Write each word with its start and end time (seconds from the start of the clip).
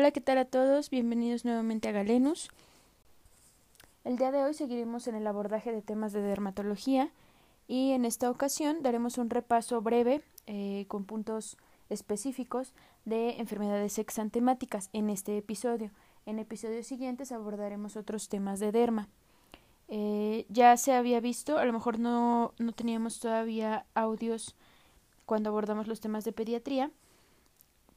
Hola, 0.00 0.12
¿qué 0.12 0.22
tal 0.22 0.38
a 0.38 0.46
todos? 0.46 0.88
Bienvenidos 0.88 1.44
nuevamente 1.44 1.90
a 1.90 1.92
Galenus. 1.92 2.48
El 4.02 4.16
día 4.16 4.32
de 4.32 4.42
hoy 4.42 4.54
seguiremos 4.54 5.06
en 5.08 5.14
el 5.14 5.26
abordaje 5.26 5.72
de 5.72 5.82
temas 5.82 6.14
de 6.14 6.22
dermatología 6.22 7.10
y 7.68 7.90
en 7.90 8.06
esta 8.06 8.30
ocasión 8.30 8.82
daremos 8.82 9.18
un 9.18 9.28
repaso 9.28 9.82
breve 9.82 10.22
eh, 10.46 10.86
con 10.88 11.04
puntos 11.04 11.58
específicos 11.90 12.72
de 13.04 13.32
enfermedades 13.40 13.98
exantemáticas 13.98 14.88
en 14.94 15.10
este 15.10 15.36
episodio. 15.36 15.90
En 16.24 16.38
episodios 16.38 16.86
siguientes 16.86 17.30
abordaremos 17.30 17.96
otros 17.96 18.30
temas 18.30 18.58
de 18.58 18.72
derma. 18.72 19.06
Eh, 19.88 20.46
ya 20.48 20.78
se 20.78 20.94
había 20.94 21.20
visto, 21.20 21.58
a 21.58 21.66
lo 21.66 21.74
mejor 21.74 21.98
no, 21.98 22.54
no 22.56 22.72
teníamos 22.72 23.20
todavía 23.20 23.84
audios 23.92 24.56
cuando 25.26 25.50
abordamos 25.50 25.88
los 25.88 26.00
temas 26.00 26.24
de 26.24 26.32
pediatría, 26.32 26.90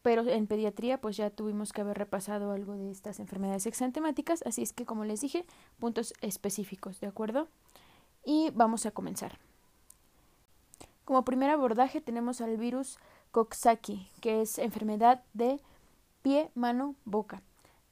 pero 0.03 0.27
en 0.27 0.45
pediatría 0.47 1.01
pues 1.01 1.17
ya 1.17 1.31
tuvimos 1.31 1.73
que 1.73 1.81
haber 1.81 1.97
repasado 1.97 2.51
algo 2.51 2.73
de 2.73 2.91
estas 2.91 3.19
enfermedades 3.19 3.65
exantemáticas, 3.65 4.43
así 4.45 4.61
es 4.61 4.73
que 4.73 4.85
como 4.85 5.05
les 5.05 5.21
dije, 5.21 5.45
puntos 5.79 6.13
específicos, 6.21 6.99
¿de 6.99 7.07
acuerdo? 7.07 7.47
Y 8.23 8.51
vamos 8.53 8.85
a 8.85 8.91
comenzar. 8.91 9.39
Como 11.05 11.25
primer 11.25 11.49
abordaje 11.49 12.01
tenemos 12.01 12.41
al 12.41 12.57
virus 12.57 12.99
Coxsackie, 13.31 14.07
que 14.21 14.41
es 14.41 14.57
enfermedad 14.59 15.23
de 15.33 15.59
pie, 16.21 16.51
mano, 16.53 16.95
boca. 17.05 17.41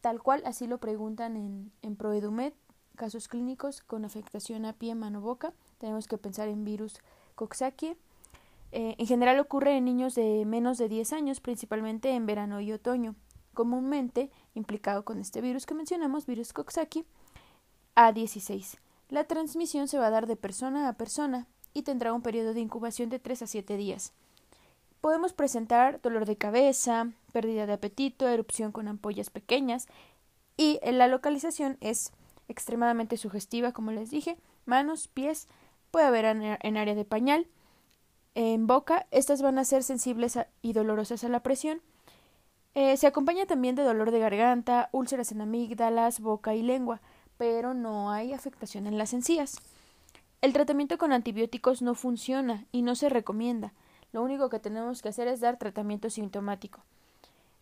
Tal 0.02 0.22
cual 0.22 0.44
así 0.46 0.68
lo 0.68 0.78
preguntan 0.80 1.36
en, 1.36 1.72
en 1.82 1.96
Proedumed, 1.96 2.54
casos 2.96 3.28
clínicos 3.28 3.82
con 3.82 4.06
afectación 4.06 4.66
a 4.66 4.74
pie, 4.74 4.96
mano, 4.96 5.22
boca. 5.22 5.54
Tenemos 5.78 6.08
que 6.08 6.18
pensar 6.18 6.48
en 6.48 6.64
virus 6.64 7.00
Coxsackie 7.36 7.98
eh, 8.72 8.96
en 8.98 9.08
general 9.08 9.40
ocurre 9.40 9.76
en 9.76 9.86
niños 9.86 10.16
de 10.16 10.46
menos 10.46 10.78
de 10.78 10.88
10 10.88 11.14
años, 11.14 11.42
principalmente 11.42 12.12
en 12.12 12.26
verano 12.26 12.62
y 12.62 12.72
otoño. 12.72 13.16
Comúnmente 13.54 14.32
implicado 14.54 15.04
con 15.04 15.20
este 15.20 15.42
virus 15.42 15.66
que 15.66 15.74
mencionamos, 15.74 16.26
virus 16.26 16.54
Coxsackie, 16.54 17.06
A16. 17.96 18.78
La 19.10 19.26
transmisión 19.26 19.90
se 19.90 19.98
va 19.98 20.08
a 20.08 20.12
dar 20.12 20.26
de 20.26 20.38
persona 20.38 20.88
a 20.88 20.94
persona 20.94 21.48
y 21.74 21.84
tendrá 21.84 22.14
un 22.14 22.22
periodo 22.22 22.54
de 22.54 22.62
incubación 22.62 23.10
de 23.10 23.20
3 23.20 23.42
a 23.42 23.48
7 23.48 23.76
días. 23.76 24.14
Podemos 25.02 25.34
presentar 25.34 26.00
dolor 26.02 26.26
de 26.26 26.38
cabeza, 26.38 27.12
pérdida 27.34 27.66
de 27.66 27.74
apetito, 27.74 28.28
erupción 28.28 28.72
con 28.72 28.88
ampollas 28.88 29.30
pequeñas 29.30 29.88
y 30.56 30.80
la 30.84 31.08
localización 31.08 31.78
es 31.82 32.14
extremadamente 32.48 33.18
sugestiva, 33.18 33.72
como 33.72 33.92
les 33.92 34.12
dije, 34.12 34.38
manos, 34.66 35.08
pies, 35.08 35.48
puede 35.90 36.06
haber 36.06 36.26
en 36.26 36.78
área 36.78 36.96
de 36.96 37.06
pañal, 37.06 37.48
en 38.36 38.68
boca, 38.68 39.08
estas 39.12 39.42
van 39.42 39.58
a 39.58 39.66
ser 39.66 39.84
sensibles 39.84 40.40
y 40.62 40.74
dolorosas 40.74 41.24
a 41.24 41.30
la 41.30 41.42
presión. 41.42 41.82
Eh, 42.74 42.96
se 42.96 43.08
acompaña 43.08 43.46
también 43.46 43.76
de 43.76 43.84
dolor 43.84 44.12
de 44.12 44.20
garganta, 44.20 44.90
úlceras 44.94 45.32
en 45.32 45.42
amígdalas, 45.42 46.22
boca 46.22 46.56
y 46.56 46.62
lengua, 46.62 47.02
pero 47.38 47.74
no 47.74 48.12
hay 48.12 48.34
afectación 48.34 48.88
en 48.88 48.98
las 48.98 49.14
encías. 49.14 49.60
El 50.42 50.54
tratamiento 50.54 50.98
con 50.98 51.12
antibióticos 51.12 51.82
no 51.82 51.94
funciona 51.94 52.66
y 52.72 52.82
no 52.82 52.96
se 52.96 53.10
recomienda. 53.10 53.74
Lo 54.14 54.24
único 54.24 54.50
que 54.50 54.60
tenemos 54.60 55.02
que 55.02 55.10
hacer 55.10 55.28
es 55.28 55.40
dar 55.40 55.58
tratamiento 55.58 56.10
sintomático. 56.10 56.82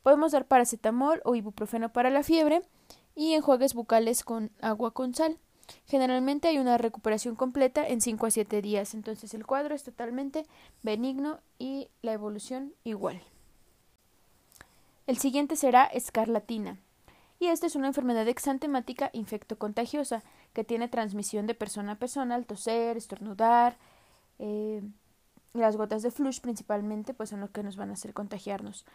Podemos 0.03 0.31
dar 0.31 0.45
paracetamol 0.45 1.21
o 1.25 1.35
ibuprofeno 1.35 1.91
para 1.91 2.09
la 2.09 2.23
fiebre 2.23 2.61
y 3.15 3.33
enjuagues 3.33 3.73
bucales 3.73 4.23
con 4.23 4.51
agua 4.61 4.91
con 4.91 5.13
sal. 5.13 5.37
Generalmente 5.85 6.47
hay 6.47 6.57
una 6.57 6.77
recuperación 6.77 7.35
completa 7.35 7.87
en 7.87 8.01
5 8.01 8.25
a 8.25 8.31
7 8.31 8.61
días, 8.61 8.93
entonces 8.93 9.33
el 9.33 9.45
cuadro 9.45 9.75
es 9.75 9.83
totalmente 9.83 10.45
benigno 10.83 11.39
y 11.57 11.89
la 12.01 12.13
evolución 12.13 12.73
igual. 12.83 13.21
El 15.07 15.17
siguiente 15.17 15.55
será 15.55 15.85
escarlatina. 15.85 16.77
Y 17.39 17.47
esta 17.47 17.65
es 17.67 17.75
una 17.75 17.87
enfermedad 17.87 18.27
exantemática 18.27 19.09
infectocontagiosa 19.13 20.23
que 20.53 20.65
tiene 20.65 20.89
transmisión 20.89 21.47
de 21.47 21.55
persona 21.55 21.93
a 21.93 21.95
persona 21.95 22.35
al 22.35 22.45
toser, 22.45 22.97
estornudar. 22.97 23.77
Eh, 24.39 24.81
las 25.53 25.77
gotas 25.77 26.03
de 26.03 26.11
flush 26.11 26.41
principalmente 26.41 27.13
pues 27.13 27.29
son 27.29 27.39
lo 27.39 27.51
que 27.51 27.63
nos 27.63 27.77
van 27.77 27.89
a 27.89 27.93
hacer 27.93 28.13
contagiarnos. 28.13 28.85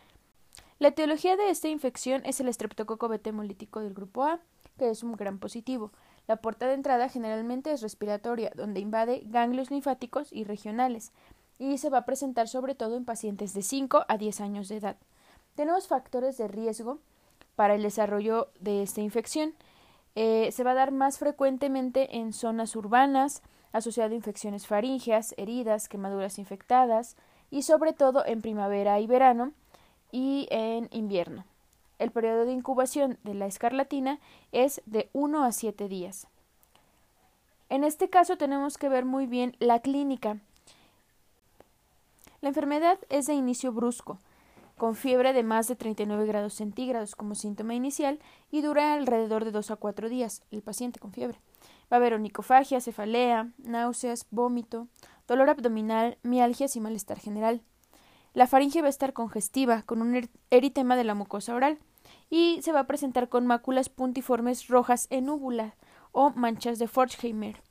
La 0.79 0.89
etiología 0.89 1.37
de 1.37 1.51
esta 1.51 1.69
infección 1.69 2.23
es 2.25 2.39
el 2.41 2.49
estreptococo 2.49 3.09
beta 3.09 3.31
hemolítico 3.31 3.81
del 3.81 3.95
grupo 3.95 4.25
A, 4.25 4.41
que 4.79 4.91
es 4.91 5.03
un 5.03 5.13
gran 5.13 5.39
positivo. 5.39 5.91
La 6.27 6.37
puerta 6.37 6.67
de 6.67 6.75
entrada 6.75 7.09
generalmente 7.09 7.73
es 7.73 7.83
respiratoria, 7.83 8.51
donde 8.55 8.81
invade 8.81 9.23
ganglios 9.27 9.71
linfáticos 9.71 10.33
y 10.33 10.45
regionales, 10.45 11.13
y 11.59 11.79
se 11.79 11.91
va 11.91 11.99
a 11.99 12.05
presentar 12.05 12.49
sobre 12.49 12.75
todo 12.75 12.97
en 12.97 13.05
pacientes 13.05 13.53
de 13.53 13.63
5 13.63 14.07
a 14.09 14.19
10 14.19 14.41
años 14.41 14.69
de 14.69 14.79
edad. 14.79 14.97
Tenemos 15.55 15.87
factores 15.87 16.37
de 16.39 16.49
riesgo 16.49 16.99
para 17.57 17.75
el 17.75 17.83
desarrollo 17.83 18.49
de 18.59 18.83
esta 18.83 19.01
infección. 19.01 19.55
Eh, 20.15 20.51
se 20.53 20.65
va 20.65 20.73
a 20.73 20.75
dar 20.75 20.93
más 20.93 21.19
frecuentemente 21.19 22.17
en 22.17 22.33
zonas 22.33 22.75
urbanas, 22.75 23.43
asociado 23.73 24.13
a 24.13 24.17
infecciones 24.17 24.67
faríngeas, 24.67 25.35
heridas, 25.37 25.89
quemaduras 25.89 26.39
infectadas 26.39 27.17
y 27.51 27.63
sobre 27.63 27.93
todo 27.93 28.25
en 28.25 28.41
primavera 28.41 28.99
y 29.01 29.07
verano 29.07 29.53
y 30.11 30.49
en 30.51 30.89
invierno. 30.91 31.45
El 31.99 32.11
periodo 32.11 32.45
de 32.45 32.53
incubación 32.53 33.19
de 33.23 33.35
la 33.35 33.47
escarlatina 33.47 34.19
es 34.53 34.83
de 34.87 35.11
1 35.13 35.45
a 35.45 35.53
7 35.53 35.89
días. 35.89 36.27
En 37.69 37.85
este 37.85 38.11
caso 38.11 38.37
tenemos 38.37 38.79
que 38.79 38.89
ver 38.89 39.05
muy 39.05 39.27
bien 39.27 39.57
la 39.59 39.81
clínica. 39.81 40.39
La 42.41 42.49
enfermedad 42.49 42.99
es 43.09 43.27
de 43.27 43.35
inicio 43.35 43.73
brusco, 43.73 44.19
con 44.77 44.97
fiebre 44.97 45.33
de 45.33 45.43
más 45.43 45.69
de 45.69 45.77
39 45.77 46.27
grados 46.27 46.55
centígrados 46.55 47.15
como 47.15 47.35
síntoma 47.35 47.75
inicial 47.75 48.19
y 48.51 48.61
dura 48.61 48.95
alrededor 48.95 49.45
de 49.45 49.51
2 49.53 49.71
a 49.71 49.77
4 49.77 50.09
días, 50.09 50.43
el 50.51 50.63
paciente 50.63 51.01
con 51.01 51.13
fiebre. 51.13 51.39
Va 51.93 51.97
a 51.97 52.01
haber 52.01 52.15
onicofagia, 52.15 52.81
cefalea, 52.81 53.49
náuseas, 53.59 54.27
vómito, 54.31 54.89
dolor 55.27 55.49
abdominal, 55.49 56.19
mialgias 56.23 56.77
y 56.77 56.81
malestar 56.81 57.19
general. 57.19 57.63
La 58.35 58.49
faringe 58.49 58.83
va 58.83 58.89
a 58.89 58.91
estar 58.91 59.13
congestiva, 59.13 59.83
con 59.83 60.03
un 60.03 60.17
er-, 60.17 60.29
eritema 60.51 60.97
de 60.97 61.05
la 61.05 61.15
mucosa 61.15 61.55
oral, 61.55 61.79
y 62.29 62.61
se 62.63 62.73
va 62.73 62.81
a 62.81 62.87
presentar 62.87 63.29
con 63.29 63.47
máculas 63.47 63.89
puntiformes 63.89 64.67
rojas 64.69 65.07
en 65.11 65.31
úvula 65.31 65.77
o 66.11 66.31
manchas 66.31 66.79
de 66.79 66.89
Forchheimer. 66.89 67.63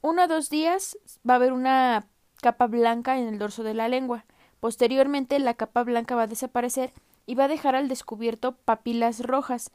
Uno 0.00 0.24
o 0.24 0.28
dos 0.28 0.48
días 0.48 0.96
va 1.28 1.34
a 1.34 1.36
haber 1.36 1.52
una 1.52 2.06
capa 2.40 2.66
blanca 2.66 3.18
en 3.18 3.28
el 3.28 3.38
dorso 3.38 3.62
de 3.62 3.74
la 3.74 3.88
lengua. 3.88 4.24
Posteriormente, 4.60 5.38
la 5.38 5.54
capa 5.54 5.84
blanca 5.84 6.14
va 6.14 6.22
a 6.22 6.26
desaparecer 6.26 6.92
y 7.26 7.34
va 7.34 7.44
a 7.44 7.48
dejar 7.48 7.76
al 7.76 7.88
descubierto 7.88 8.52
papilas 8.52 9.20
rojas, 9.20 9.70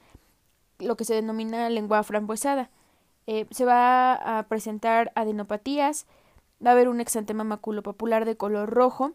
lo 0.80 0.98
que 0.98 1.06
se 1.06 1.14
denomina 1.14 1.70
lengua 1.70 2.02
frambuesada. 2.04 2.72
Eh, 3.28 3.46
se 3.52 3.64
va 3.64 4.40
a 4.40 4.44
presentar 4.48 5.12
adenopatías, 5.16 6.08
va 6.66 6.72
a 6.72 6.74
haber 6.74 6.90
un 6.90 7.00
exantema 7.00 7.44
maculopapular 7.44 8.25
de 8.25 8.38
color 8.38 8.70
rojo, 8.70 9.14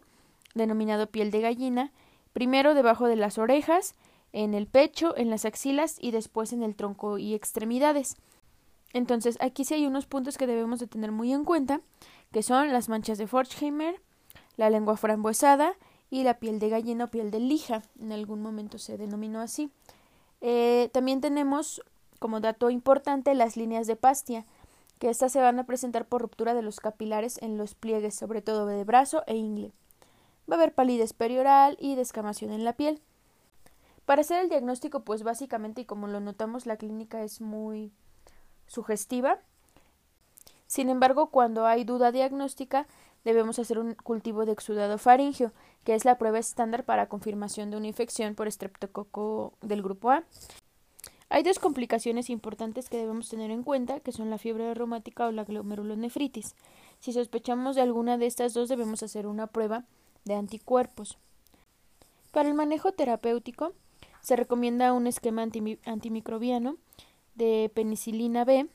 denominado 0.55 1.07
piel 1.07 1.31
de 1.31 1.41
gallina, 1.41 1.91
primero 2.33 2.73
debajo 2.73 3.07
de 3.07 3.15
las 3.15 3.37
orejas, 3.37 3.95
en 4.31 4.53
el 4.53 4.67
pecho, 4.67 5.15
en 5.17 5.29
las 5.29 5.45
axilas 5.45 5.97
y 5.99 6.11
después 6.11 6.53
en 6.53 6.63
el 6.63 6.75
tronco 6.75 7.17
y 7.17 7.33
extremidades. 7.33 8.17
Entonces, 8.93 9.37
aquí 9.39 9.65
sí 9.65 9.75
hay 9.75 9.85
unos 9.85 10.05
puntos 10.05 10.37
que 10.37 10.47
debemos 10.47 10.79
de 10.79 10.87
tener 10.87 11.11
muy 11.11 11.33
en 11.33 11.45
cuenta, 11.45 11.81
que 12.31 12.43
son 12.43 12.71
las 12.71 12.89
manchas 12.89 13.17
de 13.17 13.27
Forchheimer, 13.27 14.01
la 14.57 14.69
lengua 14.69 14.97
frambuesada 14.97 15.73
y 16.09 16.23
la 16.23 16.39
piel 16.39 16.59
de 16.59 16.69
gallina 16.69 17.05
o 17.05 17.11
piel 17.11 17.31
de 17.31 17.39
lija, 17.39 17.83
en 17.99 18.11
algún 18.11 18.41
momento 18.41 18.77
se 18.77 18.97
denominó 18.97 19.41
así. 19.41 19.71
Eh, 20.41 20.89
también 20.91 21.21
tenemos 21.21 21.81
como 22.19 22.39
dato 22.39 22.69
importante 22.69 23.33
las 23.33 23.57
líneas 23.57 23.87
de 23.87 23.95
pastia, 23.95 24.45
que 24.99 25.09
estas 25.09 25.31
se 25.31 25.39
van 25.39 25.59
a 25.59 25.65
presentar 25.65 26.05
por 26.05 26.21
ruptura 26.21 26.53
de 26.53 26.61
los 26.61 26.79
capilares 26.79 27.37
en 27.41 27.57
los 27.57 27.73
pliegues, 27.73 28.15
sobre 28.15 28.41
todo 28.41 28.65
de 28.65 28.83
brazo 28.83 29.23
e 29.27 29.35
ingle. 29.35 29.71
Va 30.49 30.55
a 30.55 30.59
haber 30.59 30.73
palidez 30.73 31.13
perioral 31.13 31.77
y 31.79 31.95
descamación 31.95 32.51
en 32.51 32.63
la 32.63 32.73
piel. 32.73 33.01
Para 34.05 34.21
hacer 34.21 34.41
el 34.41 34.49
diagnóstico, 34.49 35.01
pues 35.01 35.21
básicamente, 35.21 35.81
y 35.81 35.85
como 35.85 36.07
lo 36.07 36.19
notamos, 36.19 36.65
la 36.65 36.77
clínica 36.77 37.21
es 37.23 37.41
muy 37.41 37.91
sugestiva. 38.65 39.39
Sin 40.65 40.89
embargo, 40.89 41.27
cuando 41.27 41.67
hay 41.67 41.83
duda 41.83 42.11
diagnóstica, 42.11 42.87
debemos 43.23 43.59
hacer 43.59 43.77
un 43.77 43.93
cultivo 43.93 44.45
de 44.45 44.53
exudado 44.53 44.97
faringio, 44.97 45.51
que 45.83 45.93
es 45.93 46.05
la 46.05 46.17
prueba 46.17 46.39
estándar 46.39 46.85
para 46.85 47.09
confirmación 47.09 47.69
de 47.69 47.77
una 47.77 47.87
infección 47.87 48.33
por 48.33 48.47
estreptococo 48.47 49.53
del 49.61 49.83
grupo 49.83 50.09
A. 50.09 50.23
Hay 51.29 51.43
dos 51.43 51.59
complicaciones 51.59 52.31
importantes 52.31 52.89
que 52.89 52.97
debemos 52.97 53.29
tener 53.29 53.51
en 53.51 53.61
cuenta, 53.61 53.99
que 53.99 54.11
son 54.11 54.31
la 54.31 54.39
fiebre 54.39 54.73
reumática 54.73 55.27
o 55.27 55.31
la 55.31 55.43
glomerulonefritis. 55.43 56.55
Si 56.99 57.13
sospechamos 57.13 57.75
de 57.75 57.83
alguna 57.83 58.17
de 58.17 58.25
estas 58.25 58.55
dos, 58.55 58.69
debemos 58.69 59.03
hacer 59.03 59.27
una 59.27 59.45
prueba 59.45 59.85
de 60.25 60.35
anticuerpos. 60.35 61.17
Para 62.31 62.49
el 62.49 62.55
manejo 62.55 62.91
terapéutico, 62.91 63.73
se 64.21 64.35
recomienda 64.35 64.93
un 64.93 65.07
esquema 65.07 65.47
antimicrobiano 65.85 66.77
de 67.35 67.71
penicilina 67.73 68.45
B. 68.45 68.67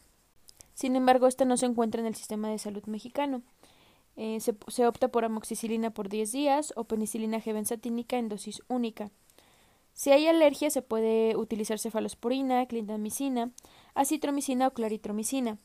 Sin 0.75 0.97
embargo, 0.97 1.27
esta 1.27 1.45
no 1.45 1.57
se 1.57 1.67
encuentra 1.67 2.01
en 2.01 2.07
el 2.07 2.15
sistema 2.15 2.49
de 2.49 2.59
salud 2.59 2.85
mexicano. 2.87 3.43
Eh, 4.17 4.39
se, 4.41 4.87
opta 4.87 5.09
por 5.09 5.25
amoxicilina 5.25 5.91
por 5.91 6.09
10 6.09 6.33
días 6.33 6.73
o 6.77 6.85
penicilina 6.85 7.41
G 7.41 7.53
benzatínica 7.53 8.17
en 8.17 8.29
dosis 8.29 8.63
única. 8.69 9.11
Si 9.93 10.11
hay 10.11 10.27
alergia, 10.27 10.71
se 10.71 10.83
puede 10.83 11.37
utilizar 11.37 11.79
cefalosporina, 11.79 12.67
clindamicina, 12.67 13.51
acitromicina 13.95 14.69
o 14.69 14.73
claritromicina, 14.73 15.59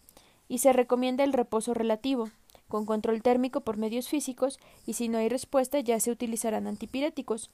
y 0.47 0.59
se 0.59 0.73
recomienda 0.73 1.23
el 1.23 1.33
reposo 1.33 1.73
relativo, 1.73 2.29
con 2.69 2.85
control 2.85 3.21
térmico 3.21 3.61
por 3.61 3.75
medios 3.75 4.07
físicos, 4.07 4.59
y 4.85 4.93
si 4.93 5.09
no 5.09 5.17
hay 5.17 5.27
respuesta, 5.27 5.81
ya 5.81 5.99
se 5.99 6.11
utilizarán 6.11 6.67
antipiréticos. 6.67 7.49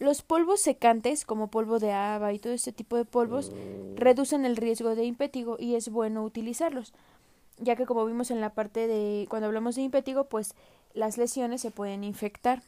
Los 0.00 0.22
polvos 0.22 0.60
secantes, 0.60 1.24
como 1.24 1.46
polvo 1.46 1.78
de 1.78 1.92
haba 1.92 2.32
y 2.32 2.40
todo 2.40 2.52
este 2.52 2.72
tipo 2.72 2.96
de 2.96 3.04
polvos, 3.04 3.52
reducen 3.94 4.44
el 4.44 4.56
riesgo 4.56 4.96
de 4.96 5.04
impétigo 5.04 5.56
y 5.60 5.76
es 5.76 5.90
bueno 5.90 6.24
utilizarlos, 6.24 6.92
ya 7.58 7.76
que 7.76 7.86
como 7.86 8.04
vimos 8.04 8.32
en 8.32 8.40
la 8.40 8.50
parte 8.50 8.88
de 8.88 9.26
cuando 9.28 9.46
hablamos 9.46 9.76
de 9.76 9.82
impétigo, 9.82 10.24
pues 10.24 10.56
las 10.94 11.18
lesiones 11.18 11.60
se 11.60 11.70
pueden 11.70 12.02
infectar. 12.02 12.62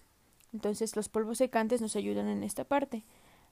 Entonces 0.53 0.95
los 0.95 1.09
polvos 1.09 1.39
secantes 1.39 1.81
nos 1.81 1.97
ayudan 1.97 2.29
en 2.29 2.45
esta 2.45 2.63
parte. 2.63 3.03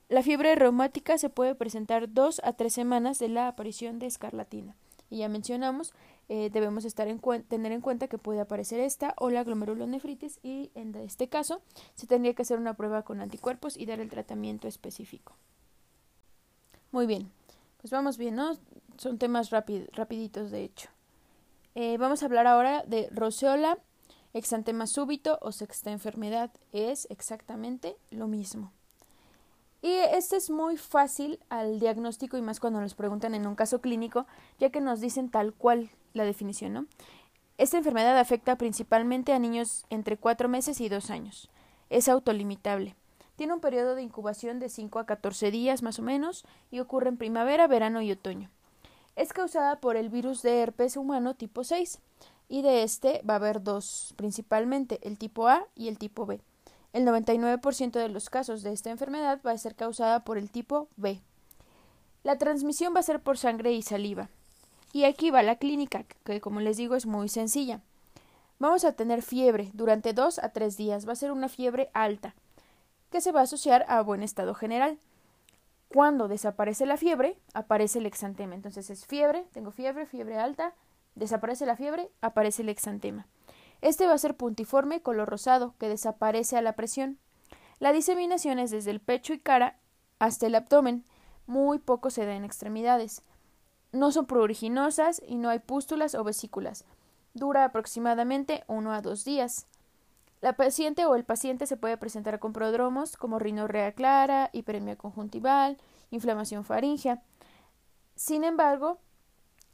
La 0.09 0.23
fiebre 0.23 0.55
reumática 0.55 1.19
se 1.19 1.31
puede 1.31 1.55
presentar 1.55 2.13
dos 2.13 2.41
a 2.45 2.53
tres 2.53 2.75
semanas 2.75 3.19
de 3.19 3.29
la 3.29 3.49
aparición 3.49 3.99
de 3.99 4.07
escarlatina. 4.07 4.77
Y 5.11 5.19
ya 5.19 5.29
mencionamos, 5.29 5.93
eh, 6.29 6.51
debemos 6.53 6.85
estar 6.85 7.09
en 7.09 7.21
tener 7.45 7.73
en 7.73 7.81
cuenta 7.81 8.09
que 8.09 8.19
puede 8.19 8.41
aparecer 8.41 8.81
esta 8.81 9.15
o 9.19 9.31
la 9.31 9.45
glomerulonefritis 9.45 10.39
y 10.43 10.71
en 10.75 10.95
este 10.97 11.29
caso 11.29 11.63
se 11.95 12.07
tendría 12.07 12.35
que 12.35 12.43
hacer 12.43 12.59
una 12.59 12.75
prueba 12.75 13.03
con 13.03 13.21
anticuerpos 13.21 13.77
y 13.77 13.87
dar 13.87 14.01
el 14.01 14.11
tratamiento 14.11 14.69
específico. 14.69 15.35
Muy 16.91 17.07
bien, 17.07 17.31
pues 17.81 17.91
vamos 17.91 18.19
bien, 18.19 18.37
¿no? 18.37 18.57
Son 18.99 19.19
temas 19.19 19.51
rapiditos 19.51 20.51
de 20.51 20.65
hecho. 20.65 20.89
Eh, 21.75 21.97
vamos 21.99 22.23
a 22.23 22.27
hablar 22.27 22.47
ahora 22.47 22.85
de 22.87 23.09
roceola 23.11 23.79
Exantema 24.35 24.87
súbito 24.87 25.39
o 25.43 25.53
sexta 25.53 25.91
enfermedad 25.91 26.51
es 26.73 27.07
exactamente 27.11 27.99
lo 28.11 28.29
mismo. 28.29 28.73
Y 29.83 29.91
este 29.91 30.37
es 30.37 30.49
muy 30.49 30.79
fácil 30.79 31.39
al 31.51 31.81
diagnóstico 31.81 32.39
y 32.39 32.43
más 32.43 32.59
cuando 32.59 32.81
nos 32.81 32.95
preguntan 32.95 33.35
en 33.35 33.47
un 33.47 33.57
caso 33.57 33.83
clínico, 33.83 34.27
ya 34.59 34.71
que 34.71 34.81
nos 34.81 35.01
dicen 35.01 35.29
tal 35.29 35.53
cual 35.53 35.91
la 36.15 36.25
definición, 36.25 36.73
¿no? 36.73 36.87
Esta 37.59 37.79
enfermedad 37.79 38.19
afecta 38.19 38.57
principalmente 38.57 39.33
a 39.33 39.39
niños 39.39 39.85
entre 39.91 40.17
4 40.17 40.49
meses 40.49 40.81
y 40.81 40.89
2 40.89 41.11
años. 41.11 41.49
Es 41.91 42.09
autolimitable. 42.09 42.97
Tiene 43.37 43.55
un 43.55 43.61
periodo 43.61 43.95
de 43.95 44.03
incubación 44.03 44.59
de 44.59 44.69
5 44.69 44.99
a 44.99 45.07
14 45.07 45.51
días 45.51 45.83
más 45.83 45.99
o 45.99 46.03
menos 46.03 46.45
y 46.71 46.81
ocurre 46.81 47.09
en 47.09 47.17
primavera, 47.17 47.67
verano 47.67 48.03
y 48.03 48.13
otoño. 48.13 48.51
Es 49.17 49.33
causada 49.33 49.81
por 49.81 49.97
el 49.97 50.09
virus 50.09 50.43
de 50.43 50.61
herpes 50.61 50.97
humano 50.97 51.35
tipo 51.35 51.65
6 51.65 51.99
y 52.49 52.63
de 52.63 52.83
este 52.83 53.23
va 53.29 53.35
a 53.35 53.37
haber 53.37 53.63
dos 53.63 54.15
principalmente, 54.17 54.99
el 55.03 55.19
tipo 55.19 55.49
A 55.49 55.67
y 55.75 55.89
el 55.89 55.99
tipo 55.99 56.27
B. 56.27 56.41
El 56.93 57.07
99% 57.07 57.93
de 57.93 58.09
los 58.09 58.29
casos 58.29 58.63
de 58.63 58.73
esta 58.73 58.91
enfermedad 58.91 59.41
va 59.47 59.53
a 59.53 59.59
ser 59.59 59.75
causada 59.75 60.25
por 60.25 60.37
el 60.37 60.51
tipo 60.51 60.89
B. 60.97 61.21
La 62.23 62.39
transmisión 62.39 62.95
va 62.95 63.01
a 63.01 63.05
ser 63.05 63.21
por 63.21 63.39
sangre 63.39 63.73
y 63.73 63.83
saliva. 63.83 64.29
Y 64.93 65.05
aquí 65.05 65.31
va 65.31 65.43
la 65.43 65.57
clínica, 65.57 66.05
que 66.25 66.41
como 66.41 66.61
les 66.61 66.77
digo 66.77 66.95
es 66.95 67.07
muy 67.07 67.29
sencilla. 67.29 67.81
Vamos 68.59 68.85
a 68.85 68.93
tener 68.93 69.23
fiebre 69.23 69.71
durante 69.73 70.13
dos 70.13 70.39
a 70.39 70.51
tres 70.51 70.77
días. 70.77 71.09
Va 71.09 71.13
a 71.13 71.17
ser 71.17 71.33
una 71.33 71.49
fiebre 71.49 71.91
alta, 71.95 72.35
que 73.11 73.21
se 73.21 73.33
va 73.33 73.41
a 73.41 73.45
asociar 73.45 73.85
a 73.89 74.03
buen 74.03 74.23
estado 74.23 74.55
general. 74.55 74.99
Cuando 75.89 76.29
desaparece 76.29 76.87
la 76.87 76.97
fiebre, 76.97 77.37
aparece 77.55 77.99
el 77.99 78.07
exantema. 78.07 78.55
Entonces 78.55 78.89
es 78.91 79.07
fiebre, 79.07 79.47
tengo 79.53 79.71
fiebre, 79.73 80.07
fiebre 80.07 80.39
alta, 80.39 80.75
Desaparece 81.15 81.67
la 81.67 81.77
fiebre, 81.77 82.11
aparece 82.21 82.63
el 82.63 82.69
exantema. 82.69 83.27
Este 83.81 84.07
va 84.07 84.15
a 84.15 84.19
ser 84.19 84.37
puntiforme, 84.37 85.03
color 85.03 85.29
rosado, 85.29 85.75
que 85.79 85.89
desaparece 85.89 86.57
a 86.57 86.63
la 86.63 86.75
presión. 86.75 87.19
La 87.81 87.93
diseminación 87.93 88.59
es 88.59 88.71
desde 88.71 88.91
el 88.91 89.01
pecho 89.01 89.35
y 89.35 89.39
cara 89.39 89.77
hasta 90.19 90.47
el 90.47 90.55
abdomen. 90.55 91.05
Muy 91.47 91.79
poco 91.79 92.11
se 92.11 92.25
da 92.25 92.35
en 92.35 92.45
extremidades. 92.45 93.23
No 93.93 94.11
son 94.11 94.27
pruriginosas 94.27 95.23
y 95.27 95.37
no 95.37 95.51
hay 95.51 95.59
pústulas 95.59 96.15
o 96.15 96.25
vesículas. 96.25 96.85
Dura 97.35 97.65
aproximadamente 97.65 98.65
uno 98.67 98.93
a 98.93 99.03
dos 99.03 99.25
días. 99.25 99.67
La 100.41 100.55
paciente 100.57 101.07
o 101.07 101.15
el 101.15 101.25
paciente 101.25 101.67
se 101.67 101.77
puede 101.77 101.97
presentar 101.97 102.41
con 102.41 102.53
prodromos 102.53 103.17
como 103.17 103.39
rinorrea 103.39 103.93
clara, 103.93 104.51
hiperemia 104.53 104.97
conjuntival, 104.97 105.79
inflamación 106.11 106.65
faríngea. 106.65 107.23
Sin 108.17 108.43
embargo, 108.43 108.99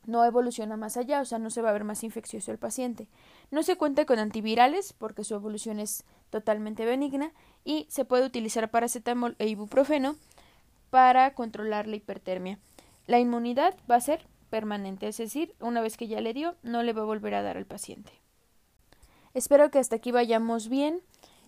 no 0.05 0.25
evoluciona 0.25 0.77
más 0.77 0.97
allá, 0.97 1.21
o 1.21 1.25
sea, 1.25 1.39
no 1.39 1.51
se 1.51 1.63
va 1.63 1.71
a 1.71 1.73
ver 1.73 1.85
más 1.85 2.03
infeccioso 2.05 2.51
el 2.51 2.59
paciente. 2.59 3.09
No 3.51 3.63
se 3.63 3.77
cuenta 3.77 4.05
con 4.05 4.19
antivirales 4.19 4.93
porque 4.93 5.25
su 5.25 5.35
evolución 5.35 5.81
es 5.81 6.05
totalmente 6.31 6.85
benigna 6.85 7.33
y 7.65 7.87
se 7.91 8.05
puede 8.05 8.27
utilizar 8.27 8.71
paracetamol 8.71 9.37
e 9.39 9.49
ibuprofeno 9.49 10.17
para 10.91 11.35
controlar 11.35 11.87
la 11.87 11.97
hipertermia. 11.97 12.59
La 13.09 13.19
inmunidad 13.19 13.75
va 13.91 13.97
a 13.97 14.01
ser 14.03 14.29
permanente, 14.51 15.09
es 15.09 15.17
decir, 15.17 15.55
una 15.61 15.81
vez 15.81 15.97
que 15.97 16.09
ya 16.09 16.21
le 16.21 16.35
dio, 16.35 16.57
no 16.63 16.83
le 16.83 16.93
va 16.93 17.01
a 17.01 17.07
volver 17.07 17.35
a 17.35 17.43
dar 17.43 17.57
al 17.57 17.65
paciente. 17.65 18.13
Espero 19.33 19.71
que 19.71 19.79
hasta 19.79 19.97
aquí 19.97 20.13
vayamos 20.13 20.69
bien. 20.69 21.01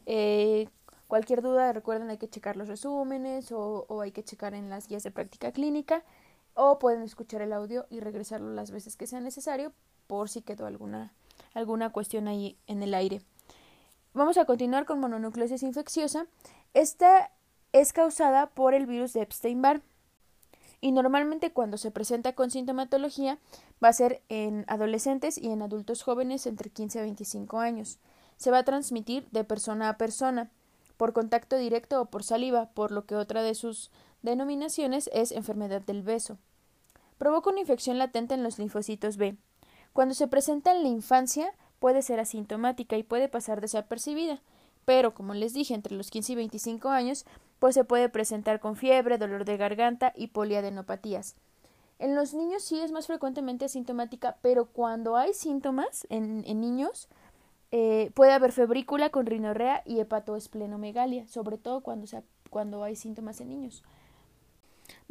Eh, 0.07 0.71
cualquier 1.07 1.43
duda, 1.43 1.75
recuerden, 1.75 2.09
hay 2.09 2.17
que 2.17 2.31
checar 2.31 2.57
los 2.57 2.67
resúmenes 2.67 3.53
o, 3.53 4.01
hay 4.01 4.11
que 4.11 4.25
checar 4.25 4.55
en 4.55 4.71
las 4.71 4.89
guías 4.89 5.03
de 5.03 5.11
práctica 5.11 5.53
clínica 5.53 6.03
o 6.55 6.79
pueden 6.79 7.03
escuchar 7.03 7.43
el 7.43 7.53
audio 7.53 7.87
y 7.91 8.01
regresarlo 8.01 8.55
las 8.55 8.71
veces 8.71 8.97
que 8.97 9.07
sea 9.07 9.21
necesario 9.21 9.75
por 10.07 10.31
si 10.31 10.41
quedó 10.41 10.65
alguna, 10.65 11.13
alguna 11.53 11.91
cuestión 11.91 12.27
ahí 12.27 12.57
en 12.69 12.83
el 12.83 12.95
aire. 12.95 13.21
Vamos 14.15 14.39
a 14.39 14.47
continuar 14.47 14.87
con 14.87 14.99
mononucleosis 14.99 15.63
infecciosa. 15.63 16.27
Esta 16.73 17.31
es 17.75 17.93
causada 17.93 18.47
por 18.47 18.73
el 18.73 18.87
virus 18.87 19.13
de 19.13 19.21
Epstein-Barr 19.21 19.83
y 20.81 20.93
normalmente 20.93 21.53
cuando 21.53 21.77
se 21.77 21.91
presenta 21.91 22.35
con 22.35 22.51
sintomatología 22.51 23.39
va 23.83 23.89
a 23.89 23.93
ser 23.93 24.23
en 24.29 24.65
adolescentes 24.69 25.37
y 25.37 25.49
en 25.49 25.63
adultos 25.63 26.03
jóvenes 26.03 26.47
entre 26.47 26.71
15 26.71 27.01
a 27.01 27.03
25 27.03 27.59
años. 27.59 27.99
Se 28.37 28.51
va 28.51 28.59
a 28.59 28.65
transmitir 28.65 29.29
de 29.31 29.45
persona 29.45 29.89
a 29.89 29.99
persona, 29.99 30.51
por 30.97 31.13
contacto 31.13 31.57
directo 31.57 32.01
o 32.01 32.07
por 32.07 32.25
saliva, 32.25 32.71
por 32.75 32.93
lo 32.93 33.07
que 33.07 33.17
otra 33.17 33.43
de 33.43 33.55
sus 33.55 33.91
denominaciones 34.23 35.09
es 35.13 35.33
enfermedad 35.33 35.83
del 35.83 36.03
beso. 36.03 36.39
Provoca 37.19 37.51
una 37.51 37.61
infección 37.61 37.99
latente 37.99 38.35
en 38.35 38.43
los 38.43 38.59
linfocitos 38.59 39.17
B. 39.17 39.37
Cuando 39.93 40.15
se 40.15 40.29
presenta 40.29 40.73
en 40.73 40.83
la 40.83 40.89
infancia 40.89 41.53
puede 41.79 42.03
ser 42.03 42.21
asintomática 42.21 42.97
y 42.97 43.03
puede 43.03 43.29
pasar 43.29 43.61
desapercibida, 43.61 44.43
pero 44.85 45.15
como 45.15 45.35
les 45.35 45.53
dije, 45.53 45.75
entre 45.75 45.97
los 45.97 46.11
15 46.11 46.33
y 46.33 46.37
25 46.37 46.89
años, 46.89 47.25
pues 47.61 47.77
se 47.77 47.85
puede 47.85 48.09
presentar 48.09 48.59
con 48.59 48.75
fiebre, 48.75 49.19
dolor 49.19 49.45
de 49.45 49.57
garganta 49.57 50.13
y 50.17 50.29
poliadenopatías. 50.29 51.37
En 52.01 52.17
los 52.17 52.35
niños 52.35 52.65
sí 52.65 52.81
es 52.81 52.91
más 52.91 53.07
frecuentemente 53.07 53.67
asintomática, 53.67 54.37
pero 54.43 54.67
cuando 54.67 55.17
hay 55.17 55.33
síntomas 55.33 56.07
en, 56.11 56.43
niños, 56.61 57.09
eh, 57.71 58.11
puede 58.15 58.33
haber 58.33 58.51
febrícula 58.51 59.11
con 59.11 59.27
rinorrea 59.27 59.83
y 59.87 60.01
hepatoesplenomegalia, 60.01 61.29
sobre 61.29 61.59
todo 61.59 61.83
cuando, 61.83 62.07
cuando 62.51 62.83
hay 62.83 62.97
síntomas 62.97 63.41
en 63.41 63.51
niños 63.51 63.85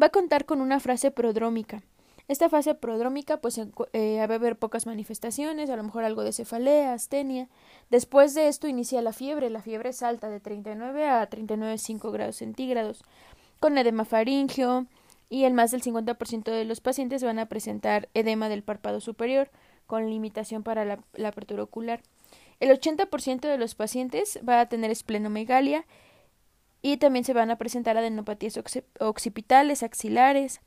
va 0.02 0.08
a 0.08 0.12
contar 0.12 0.46
con 0.46 0.62
una 0.62 0.80
frase 0.80 1.12
prodrómica. 1.12 1.82
Esta 2.30 2.48
fase 2.48 2.76
prodrómica, 2.76 3.38
pues 3.38 3.58
eh, 3.58 4.18
va 4.28 4.34
a 4.34 4.38
haber 4.38 4.56
pocas 4.56 4.86
manifestaciones, 4.86 5.68
a 5.72 5.76
lo 5.76 5.84
mejor 5.84 6.04
algo 6.04 6.24
de 6.24 6.32
cefalea, 6.32 6.94
astenia. 6.94 7.50
Después 7.90 8.36
de 8.36 8.48
esto 8.48 8.68
inicia 8.68 9.02
la 9.02 9.14
fiebre. 9.14 9.50
La 9.50 9.64
fiebre 9.64 9.94
salta 9.94 10.30
de 10.30 10.40
39 10.40 11.10
a 11.10 11.28
39,5 11.28 12.12
grados 12.12 12.36
centígrados, 12.36 13.04
con 13.60 13.80
edema 13.80 14.06
faringio, 14.06 14.86
y 15.28 15.46
el 15.46 15.54
más 15.54 15.72
del 15.72 15.82
50% 15.82 16.44
de 16.52 16.66
los 16.66 16.82
pacientes 16.82 17.24
van 17.24 17.40
a 17.40 17.48
presentar 17.48 18.10
edema 18.14 18.48
del 18.48 18.62
párpado 18.62 19.02
superior, 19.02 19.50
con 19.88 20.08
limitación 20.08 20.62
para 20.62 20.86
la, 20.86 21.00
la 21.16 21.30
apertura 21.30 21.64
ocular. 21.64 22.04
El 22.60 22.70
80% 22.70 23.40
de 23.40 23.58
los 23.58 23.74
pacientes 23.74 24.40
va 24.48 24.62
a 24.62 24.70
tener 24.70 24.92
esplenomegalia 24.92 25.84
y 26.84 26.98
también 26.98 27.26
se 27.26 27.34
van 27.34 27.50
a 27.50 27.58
presentar 27.58 27.98
adenopatías 27.98 28.60
occipitales, 29.00 29.82
axilares 29.82 30.62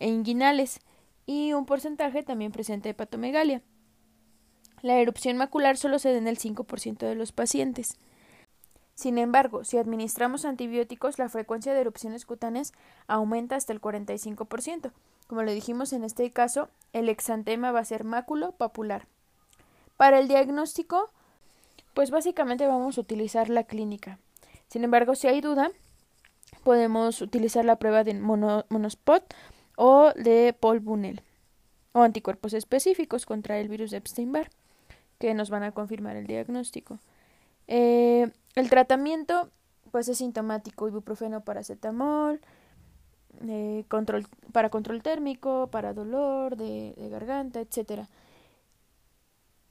e 0.00 0.08
inguinales 0.08 0.80
y 1.26 1.52
un 1.52 1.64
porcentaje 1.64 2.24
también 2.24 2.50
presenta 2.50 2.88
hepatomegalia. 2.88 3.62
La 4.82 4.96
erupción 4.96 5.36
macular 5.36 5.76
solo 5.76 5.98
se 5.98 6.10
da 6.10 6.18
en 6.18 6.26
el 6.26 6.38
5% 6.38 6.98
de 6.98 7.14
los 7.14 7.30
pacientes. 7.30 7.96
Sin 8.94 9.16
embargo, 9.16 9.64
si 9.64 9.78
administramos 9.78 10.44
antibióticos, 10.44 11.18
la 11.18 11.28
frecuencia 11.28 11.72
de 11.72 11.80
erupciones 11.80 12.26
cutáneas 12.26 12.72
aumenta 13.06 13.56
hasta 13.56 13.72
el 13.72 13.80
45%. 13.80 14.92
Como 15.26 15.42
le 15.42 15.54
dijimos 15.54 15.92
en 15.92 16.02
este 16.04 16.30
caso, 16.32 16.68
el 16.92 17.08
exantema 17.08 17.72
va 17.72 17.80
a 17.80 17.84
ser 17.84 18.04
máculo 18.04 18.52
papular. 18.52 19.06
Para 19.96 20.18
el 20.18 20.28
diagnóstico, 20.28 21.10
pues 21.94 22.10
básicamente 22.10 22.66
vamos 22.66 22.98
a 22.98 23.00
utilizar 23.02 23.48
la 23.48 23.64
clínica. 23.64 24.18
Sin 24.68 24.84
embargo, 24.84 25.14
si 25.14 25.28
hay 25.28 25.40
duda, 25.40 25.70
podemos 26.64 27.22
utilizar 27.22 27.64
la 27.64 27.76
prueba 27.76 28.04
de 28.04 28.14
monospot 28.14 29.22
o 29.82 30.12
de 30.14 30.52
Paul 30.52 30.82
o 31.92 32.02
anticuerpos 32.02 32.52
específicos 32.52 33.24
contra 33.24 33.58
el 33.58 33.70
virus 33.70 33.90
de 33.90 33.96
Epstein-Barr 33.96 34.50
que 35.18 35.32
nos 35.32 35.48
van 35.48 35.62
a 35.62 35.72
confirmar 35.72 36.16
el 36.16 36.26
diagnóstico. 36.26 36.98
Eh, 37.66 38.30
el 38.56 38.68
tratamiento 38.68 39.48
pues 39.90 40.06
es 40.08 40.18
sintomático, 40.18 40.86
ibuprofeno, 40.86 41.40
paracetamol, 41.40 42.42
eh, 43.48 43.84
control, 43.88 44.26
para 44.52 44.68
control 44.68 45.02
térmico, 45.02 45.68
para 45.72 45.94
dolor 45.94 46.56
de, 46.56 46.92
de 46.98 47.08
garganta, 47.08 47.60
etcétera. 47.60 48.10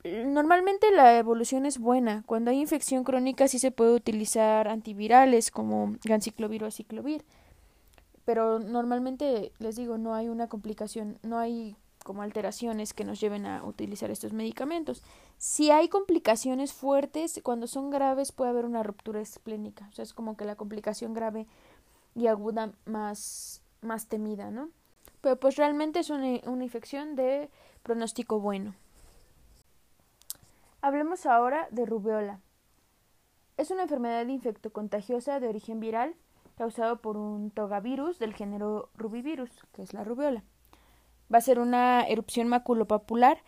Normalmente 0.04 0.90
la 0.92 1.20
evolución 1.20 1.68
es 1.68 1.78
buena. 1.78 2.24
Cuando 2.26 2.50
hay 2.50 2.60
infección 2.60 3.04
crónica 3.04 3.48
sí 3.48 3.60
se 3.60 3.70
puede 3.70 3.94
utilizar 3.94 4.70
antivirales 4.70 5.52
como 5.52 5.96
ganciclovir 6.04 6.64
o 6.64 6.68
aciclovir. 6.68 7.24
Pero 8.30 8.60
normalmente 8.60 9.54
les 9.58 9.76
digo, 9.76 9.98
no 9.98 10.14
hay 10.14 10.30
una 10.30 10.48
complicación, 10.48 11.18
no 11.24 11.40
hay 11.40 11.76
como 12.04 12.22
alteraciones 12.22 12.94
que 12.94 13.04
nos 13.04 13.20
lleven 13.20 13.48
a 13.48 13.64
utilizar 13.64 14.12
estos 14.12 14.34
medicamentos. 14.34 15.02
Si 15.40 15.72
hay 15.72 15.90
complicaciones 15.90 16.72
fuertes, 16.72 17.40
cuando 17.42 17.66
son 17.66 17.90
graves 17.90 18.32
puede 18.32 18.52
haber 18.52 18.66
una 18.66 18.84
ruptura 18.84 19.20
esplénica. 19.20 19.88
O 19.90 19.94
sea, 19.94 20.04
es 20.04 20.14
como 20.14 20.38
que 20.38 20.46
la 20.46 20.56
complicación 20.56 21.16
grave 21.16 21.48
y 22.14 22.28
aguda 22.28 22.72
más, 22.86 23.64
más 23.82 24.06
temida, 24.06 24.52
¿no? 24.52 24.70
Pero 25.22 25.40
pues 25.40 25.56
realmente 25.56 25.98
es 25.98 26.12
una, 26.12 26.40
una 26.46 26.64
infección 26.64 27.16
de 27.16 27.50
pronóstico 27.82 28.40
bueno. 28.40 28.76
Hablemos 30.84 31.26
ahora 31.26 31.68
de 31.72 31.88
rubeola. 31.88 32.42
Es 33.58 33.72
una 33.72 33.82
enfermedad 33.82 34.28
infectocontagiosa 34.28 35.40
de 35.40 35.48
origen 35.48 35.80
viral 35.80 36.14
causado 36.60 37.02
por 37.02 37.16
un 37.16 37.52
togavirus 37.52 38.20
del 38.20 38.34
género 38.34 38.90
rubivirus, 38.94 39.50
que 39.72 39.82
es 39.82 39.94
la 39.94 40.04
rubeola. 40.04 40.44
Va 41.34 41.38
a 41.38 41.42
ser 41.42 41.58
una 41.58 42.04
erupción 42.04 42.50
maculopapular 42.50 43.42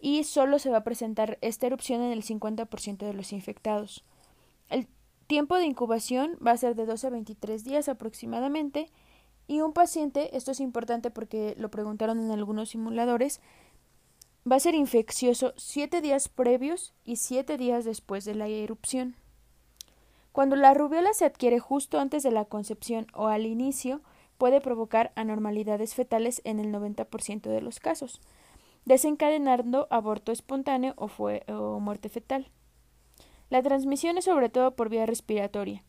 y 0.00 0.24
solo 0.24 0.58
se 0.58 0.70
va 0.70 0.78
a 0.78 0.84
presentar 0.84 1.36
esta 1.42 1.66
erupción 1.66 2.00
en 2.00 2.10
el 2.10 2.22
50% 2.22 3.04
de 3.04 3.12
los 3.12 3.34
infectados. 3.34 4.02
El 4.70 4.88
tiempo 5.26 5.56
de 5.56 5.66
incubación 5.66 6.38
va 6.44 6.52
a 6.52 6.56
ser 6.56 6.74
de 6.74 6.86
12 6.86 7.08
a 7.08 7.10
23 7.10 7.64
días 7.64 7.86
aproximadamente 7.90 8.90
y 9.46 9.60
un 9.60 9.74
paciente, 9.74 10.34
esto 10.34 10.52
es 10.52 10.60
importante 10.60 11.10
porque 11.10 11.54
lo 11.58 11.70
preguntaron 11.70 12.18
en 12.18 12.30
algunos 12.30 12.70
simuladores, 12.70 13.42
va 14.50 14.56
a 14.56 14.60
ser 14.60 14.74
infeccioso 14.74 15.52
siete 15.58 16.00
días 16.00 16.30
previos 16.30 16.94
y 17.04 17.16
siete 17.16 17.58
días 17.58 17.84
después 17.84 18.24
de 18.24 18.34
la 18.34 18.48
erupción. 18.48 19.16
Cuando 20.38 20.54
la 20.54 20.72
rubiola 20.72 21.14
se 21.14 21.24
adquiere 21.24 21.58
justo 21.58 21.98
antes 21.98 22.22
de 22.22 22.30
la 22.30 22.44
concepción 22.44 23.08
o 23.12 23.26
al 23.26 23.44
inicio, 23.44 24.02
puede 24.36 24.60
provocar 24.60 25.10
anormalidades 25.16 25.96
fetales 25.96 26.42
en 26.44 26.60
el 26.60 26.72
90% 26.72 27.40
de 27.50 27.60
los 27.60 27.80
casos, 27.80 28.20
desencadenando 28.84 29.88
aborto 29.90 30.30
espontáneo 30.30 30.94
o, 30.96 31.10
o 31.52 31.80
muerte 31.80 32.08
fetal. 32.08 32.52
La 33.50 33.64
transmisión 33.64 34.16
es 34.16 34.26
sobre 34.26 34.48
todo 34.48 34.76
por 34.76 34.90
vía 34.90 35.06
respiratoria 35.06 35.82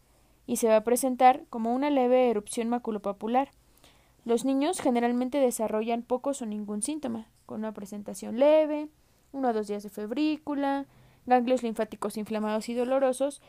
y 0.48 0.56
se 0.56 0.68
va 0.68 0.78
a 0.78 0.84
presentar 0.84 1.44
como 1.52 1.76
una 1.76 1.92
leve 1.92 2.32
erupción 2.32 2.70
maculopapular, 2.70 3.52
los 4.26 4.46
niños 4.46 4.80
generalmente 4.82 5.38
desarrollan 5.38 6.02
pocos 6.02 6.42
o 6.42 6.48
ningún 6.48 6.82
síntoma, 6.82 7.28
con 7.46 7.60
una 7.60 7.74
presentación 7.76 8.40
leve, 8.40 8.88
uno 9.32 9.50
o 9.50 9.54
dos 9.54 9.68
días 9.68 9.84
de 9.84 9.90
febrícula, 9.90 10.88
ganglios 11.28 11.62
linfáticos 11.62 12.18
inflamados 12.18 12.68
y 12.68 12.74
dolorosos, 12.74 13.44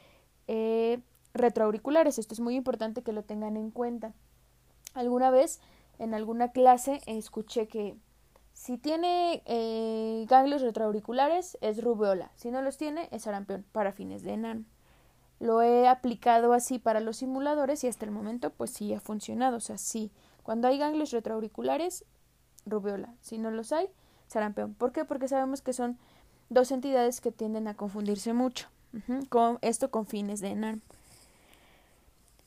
eh, 0.53 0.99
retroauriculares. 1.33 2.19
Esto 2.19 2.35
es 2.35 2.41
muy 2.41 2.57
importante 2.57 3.03
que 3.03 3.13
lo 3.13 3.23
tengan 3.23 3.57
en 3.57 3.71
cuenta. 3.71 4.13
Alguna 4.95 5.31
vez 5.31 5.61
en 6.01 6.13
alguna 6.13 6.51
clase 6.51 7.01
escuché 7.07 7.69
que 7.69 7.95
si 8.53 8.77
tiene 8.77 9.45
eh, 9.47 10.27
ganglios 10.29 10.63
retroauriculares 10.63 11.57
es 11.61 11.81
rubeola, 11.83 12.33
si 12.35 12.51
no 12.51 12.63
los 12.63 12.77
tiene 12.77 13.09
es 13.13 13.23
sarampión 13.23 13.65
para 13.71 13.93
fines 13.93 14.25
de 14.25 14.33
enano. 14.33 14.65
Lo 15.39 15.63
he 15.63 15.87
aplicado 15.87 16.53
así 16.53 16.81
para 16.81 16.99
los 16.99 17.19
simuladores 17.19 17.85
y 17.85 17.87
hasta 17.87 18.05
el 18.05 18.11
momento 18.11 18.51
pues 18.51 18.73
sí 18.73 18.93
ha 18.93 19.01
funcionado, 19.01 19.59
o 19.59 19.61
sea, 19.61 19.79
sí 19.79 20.11
cuando 20.43 20.67
hay 20.67 20.79
ganglios 20.79 21.13
retroauriculares, 21.13 22.05
rubeola. 22.67 23.15
Si 23.21 23.39
no 23.39 23.53
los 23.53 23.73
hay, 23.73 23.89
sarampión. 24.27 24.75
¿Por 24.75 24.91
qué? 24.91 25.05
Porque 25.05 25.29
sabemos 25.29 25.63
que 25.63 25.73
son 25.73 25.97
dos 26.49 26.73
entidades 26.73 27.21
que 27.21 27.31
tienden 27.31 27.69
a 27.69 27.77
confundirse 27.77 28.33
mucho. 28.33 28.69
Con, 29.29 29.59
esto 29.63 29.91
con 29.91 30.07
fines 30.07 30.41
de 30.41 30.49
ENARM. 30.49 30.81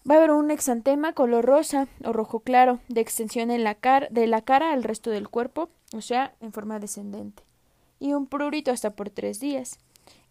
Va 0.10 0.16
a 0.16 0.18
haber 0.18 0.32
un 0.32 0.52
exantema 0.52 1.14
color 1.14 1.46
rosa 1.46 1.88
o 2.04 2.12
rojo 2.12 2.42
claro 2.42 2.80
de 2.90 3.00
extensión 3.00 3.52
en 3.52 3.64
la 3.64 3.78
de 4.12 4.28
la 4.28 4.42
cara 4.42 4.74
al 4.74 4.84
resto 4.84 5.10
del 5.10 5.30
cuerpo, 5.30 5.70
o 5.94 6.02
sea, 6.02 6.34
en 6.42 6.52
forma 6.52 6.80
descendente. 6.80 7.44
Y 8.00 8.14
un 8.14 8.28
prurito 8.28 8.72
hasta 8.72 8.90
por 8.90 9.10
tres 9.10 9.40
días. 9.40 9.80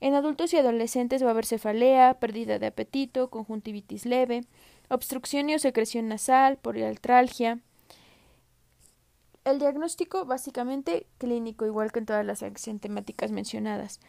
En 0.01 0.15
adultos 0.15 0.53
y 0.53 0.59
adolescentes 0.59 1.23
va 1.23 1.29
a 1.29 1.31
haber 1.31 1.47
cefalea, 1.47 2.15
pérdida 2.21 2.59
de 2.59 2.67
apetito, 2.67 3.31
conjuntivitis 3.31 4.05
leve, 4.05 4.45
obstrucción 4.91 5.49
y 5.49 5.55
o 5.55 5.59
secreción 5.59 6.09
nasal, 6.09 6.59
poliartralgia. 6.59 7.61
El 9.45 9.59
diagnóstico 9.59 10.27
básicamente 10.27 11.07
clínico, 11.19 11.65
igual 11.65 11.93
que 11.93 12.01
en 12.01 12.07
todas 12.07 12.27
las 12.27 12.45
temáticas 12.81 13.31
mencionadas. 13.31 14.01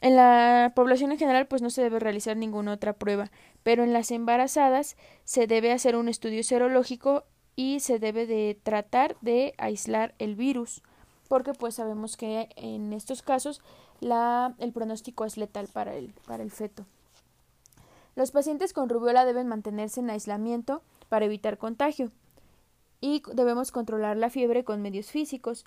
En 0.00 0.16
la 0.16 0.72
población 0.74 1.12
en 1.12 1.18
general, 1.18 1.46
pues 1.46 1.60
no 1.60 1.70
se 1.70 1.82
debe 1.82 1.98
realizar 1.98 2.36
ninguna 2.36 2.72
otra 2.72 2.94
prueba, 2.94 3.30
pero 3.62 3.84
en 3.84 3.92
las 3.92 4.10
embarazadas 4.10 4.96
se 5.24 5.46
debe 5.46 5.72
hacer 5.72 5.94
un 5.96 6.08
estudio 6.08 6.42
serológico 6.42 7.24
y 7.54 7.80
se 7.80 7.98
debe 7.98 8.26
de 8.26 8.58
tratar 8.62 9.16
de 9.20 9.54
aislar 9.58 10.14
el 10.18 10.36
virus, 10.36 10.82
porque 11.28 11.52
pues 11.52 11.74
sabemos 11.74 12.16
que 12.16 12.48
en 12.56 12.94
estos 12.94 13.20
casos 13.22 13.60
la, 14.00 14.54
el 14.58 14.72
pronóstico 14.72 15.26
es 15.26 15.36
letal 15.36 15.68
para 15.68 15.94
el, 15.94 16.14
para 16.26 16.42
el 16.42 16.50
feto. 16.50 16.86
Los 18.16 18.30
pacientes 18.30 18.72
con 18.72 18.88
rubiola 18.88 19.24
deben 19.26 19.48
mantenerse 19.48 20.00
en 20.00 20.10
aislamiento 20.10 20.82
para 21.08 21.26
evitar 21.26 21.58
contagio 21.58 22.10
y 23.00 23.22
debemos 23.34 23.72
controlar 23.72 24.16
la 24.16 24.30
fiebre 24.30 24.64
con 24.64 24.82
medios 24.82 25.10
físicos. 25.10 25.64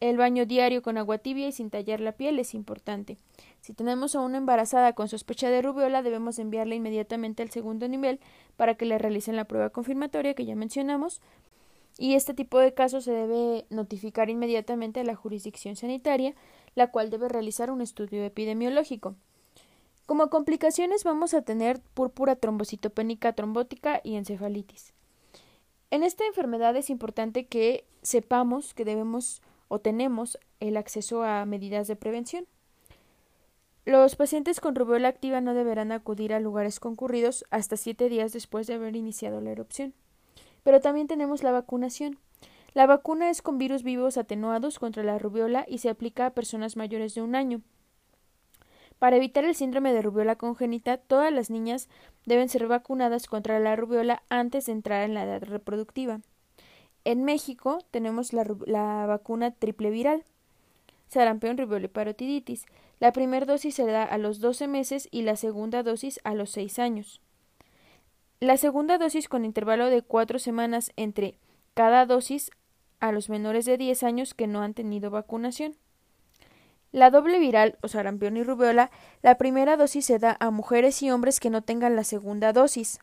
El 0.00 0.16
baño 0.16 0.46
diario 0.46 0.80
con 0.80 0.96
agua 0.96 1.18
tibia 1.18 1.48
y 1.48 1.52
sin 1.52 1.70
tallar 1.70 2.00
la 2.00 2.12
piel 2.12 2.38
es 2.38 2.54
importante. 2.54 3.18
Si 3.60 3.72
tenemos 3.72 4.14
a 4.14 4.20
una 4.20 4.38
embarazada 4.38 4.92
con 4.92 5.08
sospecha 5.08 5.50
de 5.50 5.60
rubiola, 5.60 6.02
debemos 6.02 6.38
enviarla 6.38 6.76
inmediatamente 6.76 7.42
al 7.42 7.50
segundo 7.50 7.88
nivel 7.88 8.20
para 8.56 8.74
que 8.74 8.86
le 8.86 8.98
realicen 8.98 9.34
la 9.34 9.46
prueba 9.46 9.70
confirmatoria 9.70 10.34
que 10.34 10.44
ya 10.44 10.54
mencionamos. 10.54 11.20
Y 11.98 12.14
este 12.14 12.32
tipo 12.32 12.60
de 12.60 12.74
casos 12.74 13.04
se 13.04 13.12
debe 13.12 13.66
notificar 13.70 14.30
inmediatamente 14.30 15.00
a 15.00 15.04
la 15.04 15.16
jurisdicción 15.16 15.74
sanitaria, 15.74 16.34
la 16.76 16.92
cual 16.92 17.10
debe 17.10 17.28
realizar 17.28 17.72
un 17.72 17.80
estudio 17.80 18.24
epidemiológico. 18.24 19.16
Como 20.06 20.30
complicaciones 20.30 21.02
vamos 21.02 21.34
a 21.34 21.42
tener 21.42 21.80
púrpura 21.94 22.36
trombocitopénica 22.36 23.32
trombótica 23.32 24.00
y 24.04 24.14
encefalitis. 24.14 24.94
En 25.90 26.04
esta 26.04 26.24
enfermedad 26.24 26.76
es 26.76 26.88
importante 26.88 27.46
que 27.46 27.84
sepamos 28.02 28.74
que 28.74 28.84
debemos 28.84 29.42
o 29.68 29.78
tenemos 29.78 30.38
el 30.60 30.76
acceso 30.76 31.22
a 31.22 31.44
medidas 31.46 31.86
de 31.88 31.96
prevención. 31.96 32.46
Los 33.84 34.16
pacientes 34.16 34.60
con 34.60 34.74
rubiola 34.74 35.08
activa 35.08 35.40
no 35.40 35.54
deberán 35.54 35.92
acudir 35.92 36.34
a 36.34 36.40
lugares 36.40 36.78
concurridos 36.80 37.46
hasta 37.50 37.76
siete 37.76 38.08
días 38.08 38.32
después 38.32 38.66
de 38.66 38.74
haber 38.74 38.96
iniciado 38.96 39.40
la 39.40 39.50
erupción. 39.50 39.94
Pero 40.62 40.80
también 40.80 41.06
tenemos 41.06 41.42
la 41.42 41.52
vacunación. 41.52 42.18
La 42.74 42.86
vacuna 42.86 43.30
es 43.30 43.40
con 43.40 43.56
virus 43.56 43.82
vivos 43.82 44.18
atenuados 44.18 44.78
contra 44.78 45.02
la 45.02 45.18
rubiola 45.18 45.64
y 45.66 45.78
se 45.78 45.88
aplica 45.88 46.26
a 46.26 46.34
personas 46.34 46.76
mayores 46.76 47.14
de 47.14 47.22
un 47.22 47.34
año. 47.34 47.62
Para 48.98 49.16
evitar 49.16 49.44
el 49.44 49.54
síndrome 49.54 49.92
de 49.92 50.02
rubiola 50.02 50.36
congénita, 50.36 50.98
todas 50.98 51.32
las 51.32 51.50
niñas 51.50 51.88
deben 52.26 52.48
ser 52.48 52.66
vacunadas 52.66 53.26
contra 53.26 53.58
la 53.60 53.76
rubiola 53.76 54.22
antes 54.28 54.66
de 54.66 54.72
entrar 54.72 55.04
en 55.04 55.14
la 55.14 55.24
edad 55.24 55.42
reproductiva. 55.44 56.20
En 57.04 57.24
México 57.24 57.78
tenemos 57.90 58.32
la, 58.32 59.06
vacuna 59.06 59.50
triple 59.50 59.90
viral, 59.90 60.24
sarampión, 61.08 61.56
rubiola 61.56 61.86
y 61.86 61.88
parotiditis. 61.88 62.66
La 63.00 63.12
primera 63.12 63.46
dosis 63.46 63.74
se 63.74 63.86
da 63.86 64.04
a 64.04 64.18
los 64.18 64.40
12 64.40 64.68
meses 64.68 65.08
y 65.10 65.22
la 65.22 65.36
segunda 65.36 65.82
dosis 65.82 66.20
a 66.24 66.34
los 66.34 66.50
6 66.50 66.78
años. 66.78 67.20
La 68.40 68.56
segunda 68.56 68.98
dosis 68.98 69.28
con 69.28 69.44
intervalo 69.44 69.86
de 69.86 70.02
4 70.02 70.38
semanas 70.38 70.92
entre 70.96 71.38
cada 71.74 72.06
dosis 72.06 72.50
a 73.00 73.12
los 73.12 73.28
menores 73.28 73.64
de 73.64 73.78
10 73.78 74.02
años 74.02 74.34
que 74.34 74.46
no 74.46 74.62
han 74.62 74.74
tenido 74.74 75.10
vacunación. 75.10 75.76
La 76.90 77.10
doble 77.10 77.38
viral 77.38 77.78
o 77.82 77.88
sarampión 77.88 78.36
y 78.36 78.42
rubiola, 78.42 78.90
la 79.22 79.36
primera 79.36 79.76
dosis 79.76 80.06
se 80.06 80.18
da 80.18 80.36
a 80.40 80.50
mujeres 80.50 81.02
y 81.02 81.10
hombres 81.10 81.38
que 81.38 81.50
no 81.50 81.62
tengan 81.62 81.96
la 81.96 82.04
segunda 82.04 82.52
dosis. 82.52 82.98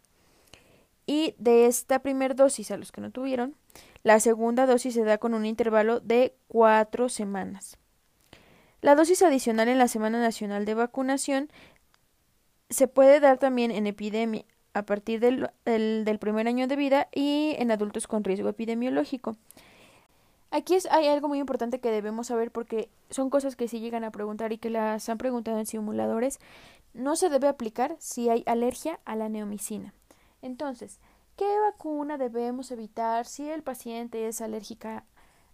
Y 1.06 1.36
de 1.38 1.68
esta 1.68 2.00
primera 2.00 2.34
dosis 2.34 2.72
a 2.72 2.78
los 2.78 2.92
que 2.92 3.02
no 3.02 3.12
tuvieron, 3.12 3.56
la 4.04 4.20
segunda 4.20 4.66
dosis 4.66 4.94
se 4.94 5.04
da 5.04 5.18
con 5.18 5.34
un 5.34 5.46
intervalo 5.46 6.00
de 6.00 6.36
cuatro 6.48 7.10
semanas. 7.10 7.78
La 8.82 8.96
dosis 8.96 9.22
adicional 9.22 9.68
en 9.68 9.80
la 9.80 9.88
Semana 9.88 10.20
Nacional 10.20 10.66
de 10.66 10.76
Vacunación 10.76 11.50
se 12.70 12.88
puede 12.88 13.20
dar 13.20 13.38
también 13.38 13.72
en 13.72 13.88
epidemia 13.88 14.46
a 14.74 14.84
partir 14.84 15.20
del, 15.20 15.50
del 15.66 16.20
primer 16.20 16.48
año 16.48 16.68
de 16.68 16.76
vida 16.76 17.08
y 17.14 17.56
en 17.58 17.72
adultos 17.72 18.08
con 18.08 18.24
riesgo 18.24 18.50
epidemiológico. 18.50 19.38
Aquí 20.52 20.78
hay 20.90 21.08
algo 21.08 21.28
muy 21.28 21.40
importante 21.40 21.80
que 21.80 21.92
debemos 21.92 22.28
saber 22.28 22.52
porque 22.52 22.90
son 23.10 23.30
cosas 23.30 23.56
que 23.56 23.68
sí 23.68 23.80
llegan 23.80 24.04
a 24.04 24.12
preguntar 24.12 24.54
y 24.54 24.58
que 24.58 24.70
las 24.70 25.10
han 25.10 25.18
preguntado 25.18 25.60
en 25.60 25.66
simuladores. 25.66 26.40
No 26.94 27.16
se 27.16 27.30
debe 27.30 27.48
aplicar 27.48 27.96
si 28.00 28.30
hay 28.30 28.44
alergia 28.46 29.00
a 29.06 29.16
la 29.16 29.30
neomicina. 29.30 29.94
Entonces, 30.46 31.00
¿qué 31.38 31.60
vacuna 31.60 32.20
debemos 32.20 32.70
evitar 32.70 33.26
si 33.26 33.50
el 33.50 33.64
paciente 33.64 34.28
es, 34.28 34.42
alérgica, 34.42 35.04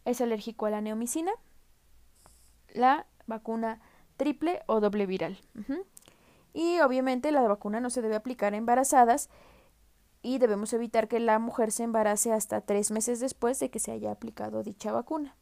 es 0.04 0.20
alérgico 0.20 0.66
a 0.66 0.70
la 0.70 0.82
neomicina? 0.82 1.32
La 2.74 3.08
vacuna 3.26 3.80
triple 4.18 4.62
o 4.66 4.82
doble 4.82 5.06
viral. 5.06 5.40
Y 6.54 6.82
obviamente 6.82 7.32
la 7.32 7.42
vacuna 7.44 7.80
no 7.80 7.90
se 7.90 8.02
debe 8.02 8.18
aplicar 8.18 8.54
a 8.54 8.58
embarazadas 8.58 9.30
y 10.22 10.40
debemos 10.40 10.74
evitar 10.74 11.08
que 11.08 11.22
la 11.22 11.40
mujer 11.40 11.72
se 11.72 11.84
embarace 11.84 12.34
hasta 12.34 12.60
tres 12.60 12.92
meses 12.92 13.22
después 13.22 13.62
de 13.62 13.70
que 13.70 13.80
se 13.80 13.94
haya 13.94 14.12
aplicado 14.12 14.62
dicha 14.62 14.92
vacuna. 14.92 15.38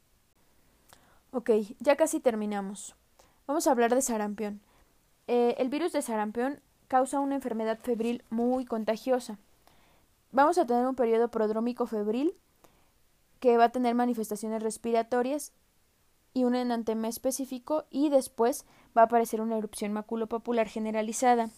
Ok, 1.32 1.50
ya 1.80 1.96
casi 1.96 2.20
terminamos. 2.20 2.96
Vamos 3.48 3.66
a 3.66 3.72
hablar 3.72 3.96
de 3.96 4.04
sarampión. 4.04 4.62
Eh, 5.26 5.56
el 5.58 5.70
virus 5.70 5.92
de 5.92 6.04
sarampión 6.04 6.62
causa 6.90 7.22
una 7.22 7.36
enfermedad 7.36 7.80
febril 7.82 8.26
muy 8.30 8.66
contagiosa. 8.66 9.38
Vamos 10.34 10.58
a 10.58 10.66
tener 10.66 10.86
un 10.86 10.96
periodo 10.96 11.30
prodrómico 11.30 11.86
febril 11.86 12.36
que 13.40 13.58
va 13.58 13.66
a 13.66 13.72
tener 13.72 13.96
manifestaciones 13.96 14.62
respiratorias 14.62 15.54
y 16.34 16.44
un 16.44 16.56
enantema 16.56 17.08
específico 17.08 17.86
y 17.90 18.10
después 18.10 18.66
va 18.98 19.04
a 19.04 19.06
aparecer 19.06 19.40
una 19.40 19.58
erupción 19.58 19.94
maculopapular 19.94 20.68
generalizada. 20.68 21.50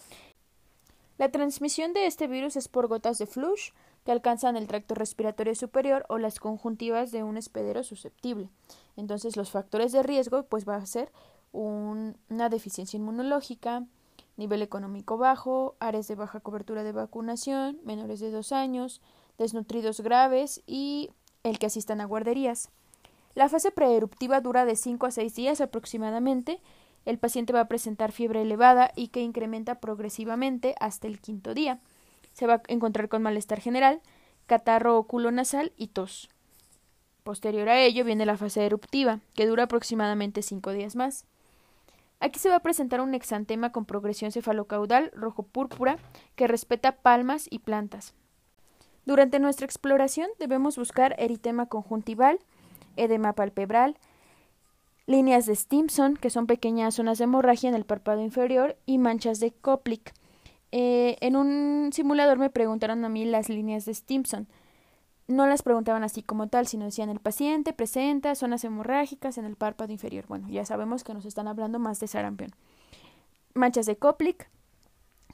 La 1.18 1.32
transmisión 1.32 1.94
de 1.94 2.08
este 2.08 2.28
virus 2.28 2.56
es 2.56 2.68
por 2.68 2.88
gotas 2.88 3.18
de 3.18 3.26
flush 3.26 3.72
que 4.06 4.12
alcanzan 4.12 4.58
el 4.58 4.68
tracto 4.68 4.96
respiratorio 4.96 5.56
superior 5.56 6.06
o 6.10 6.18
las 6.18 6.40
conjuntivas 6.40 7.12
de 7.12 7.24
un 7.24 7.38
hospedero 7.38 7.84
susceptible. 7.84 8.50
Entonces 8.98 9.38
los 9.38 9.52
factores 9.52 9.94
de 9.94 10.04
riesgo 10.04 10.44
pues 10.44 10.68
va 10.68 10.76
a 10.76 10.86
ser 10.86 11.12
una 11.54 12.50
deficiencia 12.50 12.98
inmunológica, 12.98 13.86
nivel 14.38 14.62
económico 14.62 15.18
bajo, 15.18 15.76
áreas 15.80 16.08
de 16.08 16.16
baja 16.16 16.40
cobertura 16.40 16.84
de 16.84 16.92
vacunación, 16.92 17.80
menores 17.84 18.20
de 18.20 18.32
dos 18.32 18.52
años, 18.52 19.02
desnutridos 19.38 20.02
graves 20.02 20.62
y 20.66 21.10
el 21.44 21.60
que 21.60 21.68
asistan 21.68 22.02
a 22.02 22.06
guarderías. 22.06 22.70
La 23.34 23.50
fase 23.50 23.72
preeruptiva 23.72 24.42
dura 24.42 24.66
de 24.66 24.76
5 24.76 25.06
a 25.06 25.12
6 25.12 25.36
días 25.36 25.62
aproximadamente. 25.62 26.60
El 27.06 27.18
paciente 27.18 27.54
va 27.54 27.62
a 27.62 27.68
presentar 27.68 28.12
fiebre 28.12 28.42
elevada 28.42 28.92
y 28.96 29.08
que 29.08 29.22
incrementa 29.22 29.80
progresivamente 29.80 30.76
hasta 30.80 31.08
el 31.08 31.20
quinto 31.20 31.54
día. 31.54 31.80
Se 32.34 32.46
va 32.46 32.56
a 32.56 32.62
encontrar 32.68 33.10
con 33.10 33.22
malestar 33.22 33.60
general, 33.60 34.02
catarro 34.48 34.98
oculonasal 34.98 35.72
y 35.78 35.88
tos. 35.88 36.30
Posterior 37.24 37.70
a 37.70 37.80
ello 37.80 38.04
viene 38.04 38.26
la 38.26 38.38
fase 38.38 38.66
eruptiva, 38.66 39.20
que 39.34 39.46
dura 39.46 39.64
aproximadamente 39.64 40.42
5 40.42 40.72
días 40.72 40.96
más. 40.96 41.26
Aquí 42.22 42.40
se 42.40 42.50
va 42.50 42.58
a 42.58 42.62
presentar 42.62 43.02
un 43.02 43.16
exantema 43.16 43.72
con 43.72 43.86
progresión 43.86 44.32
cefalocaudal 44.32 45.12
rojo-púrpura 45.16 45.98
que 46.36 46.48
respeta 46.48 46.92
palmas 46.94 47.48
y 47.50 47.60
plantas. 47.60 48.14
Durante 49.06 49.40
nuestra 49.40 49.66
exploración 49.66 50.30
debemos 50.38 50.78
buscar 50.78 51.16
eritema 51.18 51.66
conjuntival, 51.66 52.40
edema 52.96 53.34
palpebral, 53.34 53.98
líneas 55.08 55.48
de 55.48 55.56
Stimson, 55.56 56.16
que 56.16 56.30
son 56.30 56.46
pequeñas 56.46 56.94
zonas 56.94 57.18
de 57.18 57.24
hemorragia 57.24 57.70
en 57.70 57.76
el 57.76 57.86
párpado 57.86 58.22
inferior, 58.22 58.78
y 58.86 59.00
manchas 59.00 59.40
de 59.40 59.52
Koplik. 59.52 60.14
Eh, 60.72 61.18
en 61.22 61.36
un 61.36 61.90
simulador 61.92 62.38
me 62.38 62.52
preguntaron 62.52 63.04
a 63.04 63.10
mí 63.10 63.26
las 63.26 63.50
líneas 63.50 63.86
de 63.86 63.96
Stimson 63.96 64.48
no 65.32 65.48
las 65.48 65.62
preguntaban 65.62 66.04
así 66.04 66.22
como 66.24 66.48
tal, 66.48 66.68
sino 66.68 66.86
decían 66.86 67.10
el 67.10 67.20
paciente 67.20 67.74
presenta 67.74 68.36
zonas 68.36 68.64
hemorrágicas 68.64 69.38
en 69.38 69.46
el 69.46 69.56
párpado 69.56 69.92
inferior. 69.92 70.26
Bueno, 70.28 70.50
ya 70.50 70.66
sabemos 70.66 71.04
que 71.04 71.14
nos 71.14 71.26
están 71.26 71.48
hablando 71.48 71.80
más 71.80 72.00
de 72.00 72.08
sarampión. 72.08 72.52
Manchas 73.54 73.86
de 73.86 73.98
Koplik, 73.98 74.50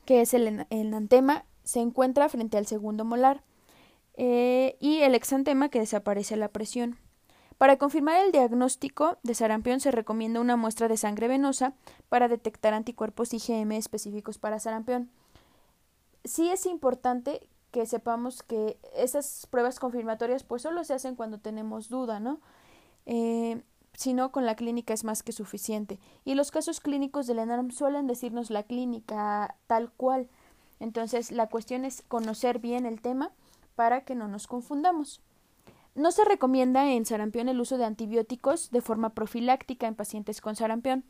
que 0.05 0.21
es 0.21 0.33
el 0.33 0.65
enantema, 0.69 1.45
se 1.63 1.79
encuentra 1.79 2.29
frente 2.29 2.57
al 2.57 2.65
segundo 2.65 3.05
molar. 3.05 3.43
Eh, 4.19 4.77
y 4.79 5.01
el 5.01 5.13
exantema 5.13 5.69
que 5.69 5.79
desaparece 5.79 6.37
la 6.37 6.47
presión. 6.47 6.97
Para 7.57 7.77
confirmar 7.77 8.23
el 8.23 8.31
diagnóstico 8.31 9.17
de 9.23 9.35
sarampión 9.35 9.79
se 9.79 9.91
recomienda 9.91 10.41
una 10.41 10.57
muestra 10.57 10.87
de 10.87 10.97
sangre 10.97 11.27
venosa 11.27 11.73
para 12.09 12.27
detectar 12.27 12.73
anticuerpos 12.73 13.33
IgM 13.33 13.71
específicos 13.73 14.37
para 14.37 14.59
sarampión. 14.59 15.09
Sí 16.23 16.49
es 16.49 16.65
importante 16.65 17.47
que 17.71 17.85
sepamos 17.85 18.43
que 18.43 18.79
esas 18.95 19.47
pruebas 19.49 19.79
confirmatorias 19.79 20.43
pues 20.43 20.61
solo 20.61 20.83
se 20.83 20.93
hacen 20.93 21.15
cuando 21.15 21.39
tenemos 21.39 21.89
duda, 21.89 22.19
¿no? 22.19 22.39
Eh, 23.05 23.61
si 23.93 24.13
no, 24.13 24.31
con 24.31 24.45
la 24.45 24.55
clínica 24.55 24.93
es 24.93 25.03
más 25.03 25.23
que 25.23 25.31
suficiente. 25.31 25.99
Y 26.23 26.35
los 26.35 26.51
casos 26.51 26.79
clínicos 26.79 27.25
del 27.25 27.39
ENARM 27.39 27.71
suelen 27.71 28.05
decirnos 28.05 28.51
la 28.51 28.63
clínica 28.63 29.55
tal 29.65 29.91
cual. 29.91 30.29
Entonces, 30.79 31.31
la 31.31 31.47
cuestión 31.47 31.83
es 31.83 32.03
conocer 32.07 32.59
bien 32.59 32.85
el 32.85 33.01
tema 33.01 33.31
para 33.75 34.01
que 34.01 34.13
no 34.13 34.27
nos 34.27 34.45
confundamos. 34.45 35.21
No 35.95 36.11
se 36.11 36.25
recomienda 36.25 36.91
en 36.91 37.07
sarampión 37.07 37.49
el 37.49 37.59
uso 37.59 37.79
de 37.79 37.85
antibióticos 37.85 38.69
de 38.69 38.81
forma 38.81 39.15
profiláctica 39.15 39.87
en 39.87 39.95
pacientes 39.95 40.41
con 40.41 40.55
sarampión. 40.55 41.03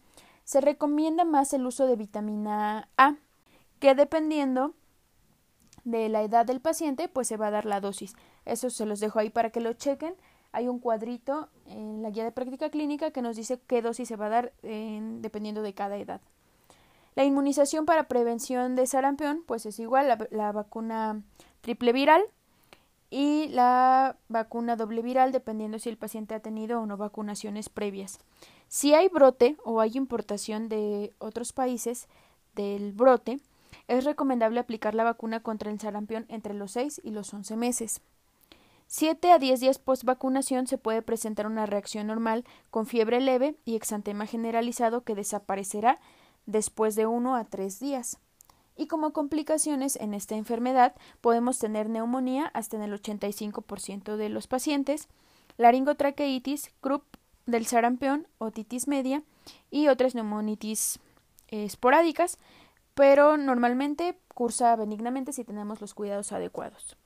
Se 0.46 0.62
recomienda 0.62 1.26
más 1.26 1.52
el 1.52 1.66
uso 1.66 1.88
de 1.88 1.98
vitamina 1.98 2.88
A, 2.96 3.16
que 3.80 3.96
dependiendo 3.96 4.76
de 5.88 6.10
la 6.10 6.22
edad 6.22 6.46
del 6.46 6.60
paciente, 6.60 7.08
pues 7.08 7.30
se 7.30 7.38
va 7.38 7.48
a 7.48 7.52
dar 7.52 7.66
la 7.66 7.80
dosis. 7.80 8.14
Eso 8.44 8.70
se 8.70 8.86
los 8.86 9.00
dejo 9.00 9.20
ahí 9.20 9.30
para 9.30 9.52
que 9.52 9.62
lo 9.62 9.72
chequen. 9.72 10.16
Hay 10.52 10.68
un 10.68 10.80
cuadrito 10.80 11.48
en 11.66 12.02
la 12.02 12.10
guía 12.10 12.26
de 12.26 12.32
práctica 12.34 12.70
clínica 12.70 13.12
que 13.12 13.22
nos 13.22 13.38
dice 13.38 13.60
qué 13.68 13.82
dosis 13.82 14.10
se 14.10 14.18
va 14.18 14.26
a 14.26 14.30
dar 14.30 14.54
dependiendo 14.62 15.62
de 15.62 15.74
cada 15.74 15.96
edad. 15.96 16.20
La 17.16 17.24
inmunización 17.24 17.86
para 17.86 18.10
prevención 18.10 18.76
de 18.76 18.86
sarampión, 18.86 19.44
pues 19.48 19.66
es 19.66 19.80
igual, 19.80 20.10
la, 20.10 20.28
la 20.30 20.52
vacuna 20.52 21.24
triple 21.62 21.94
viral 21.94 22.22
y 23.10 23.48
la 23.48 24.18
vacuna 24.28 24.76
doble 24.76 25.02
viral, 25.02 25.32
dependiendo 25.32 25.80
si 25.80 25.88
el 25.88 25.98
paciente 25.98 26.36
ha 26.36 26.42
tenido 26.42 26.82
o 26.82 26.86
no 26.86 26.98
vacunaciones 26.98 27.70
previas. 27.70 28.20
Si 28.68 28.94
hay 28.94 29.08
brote 29.08 29.56
o 29.64 29.80
hay 29.80 29.92
importación 29.96 30.68
de 30.68 31.14
otros 31.18 31.54
países 31.54 32.10
del 32.56 32.92
brote, 32.92 33.40
es 33.88 34.04
recomendable 34.06 34.60
aplicar 34.60 34.96
la 34.96 35.04
vacuna 35.04 35.42
contra 35.42 35.72
el 35.72 35.80
sarampión 35.80 36.26
entre 36.30 36.54
los 36.54 36.72
6 36.72 37.02
y 37.04 37.12
los 37.12 37.34
11 37.34 37.56
meses. 37.56 38.02
7 38.88 39.32
a 39.32 39.40
10 39.40 39.60
días 39.60 39.80
post 39.80 40.06
vacunación 40.06 40.66
se 40.66 40.78
puede 40.78 41.02
presentar 41.02 41.46
una 41.46 41.66
reacción 41.66 42.08
normal 42.08 42.46
con 42.70 42.86
fiebre 42.86 43.20
leve 43.20 43.56
y 43.66 43.76
exantema 43.76 44.26
generalizado 44.26 45.04
que 45.04 45.14
desaparecerá 45.16 46.00
después 46.46 46.96
de 46.96 47.06
1 47.06 47.36
a 47.36 47.44
3 47.44 47.80
días. 47.80 48.18
Y 48.78 48.88
como 48.88 49.12
complicaciones 49.12 49.98
en 49.98 50.14
esta 50.14 50.36
enfermedad 50.36 50.96
podemos 51.20 51.60
tener 51.60 51.90
neumonía 51.90 52.46
hasta 52.54 52.78
en 52.78 52.84
el 52.84 52.94
85% 52.94 54.16
de 54.16 54.30
los 54.30 54.48
pacientes, 54.48 55.10
laringotraqueitis, 55.58 56.72
croup 56.80 57.04
del 57.46 57.66
sarampión, 57.66 58.28
otitis 58.38 58.88
media 58.88 59.24
y 59.72 59.88
otras 59.88 60.16
neumonitis 60.16 61.00
esporádicas, 61.48 62.38
pero 62.98 63.38
normalmente 63.38 64.18
cursa 64.34 64.76
benignamente 64.76 65.32
si 65.32 65.44
tenemos 65.44 65.82
los 65.82 65.94
cuidados 65.94 66.32
adecuados. 66.32 66.98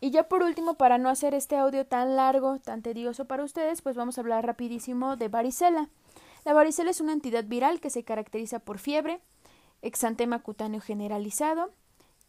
Y 0.00 0.10
ya 0.10 0.28
por 0.28 0.42
último, 0.42 0.74
para 0.74 0.98
no 0.98 1.08
hacer 1.08 1.34
este 1.34 1.56
audio 1.56 1.86
tan 1.86 2.16
largo, 2.16 2.58
tan 2.58 2.82
tedioso 2.82 3.24
para 3.26 3.44
ustedes, 3.44 3.80
pues 3.80 3.94
vamos 3.94 4.18
a 4.18 4.22
hablar 4.22 4.44
rapidísimo 4.44 5.14
de 5.14 5.28
varicela. 5.28 5.88
La 6.44 6.52
varicela 6.52 6.90
es 6.90 7.00
una 7.00 7.12
entidad 7.12 7.44
viral 7.44 7.78
que 7.78 7.90
se 7.90 8.02
caracteriza 8.02 8.58
por 8.58 8.78
fiebre, 8.78 9.20
exantema 9.82 10.40
cutáneo 10.40 10.80
generalizado 10.80 11.70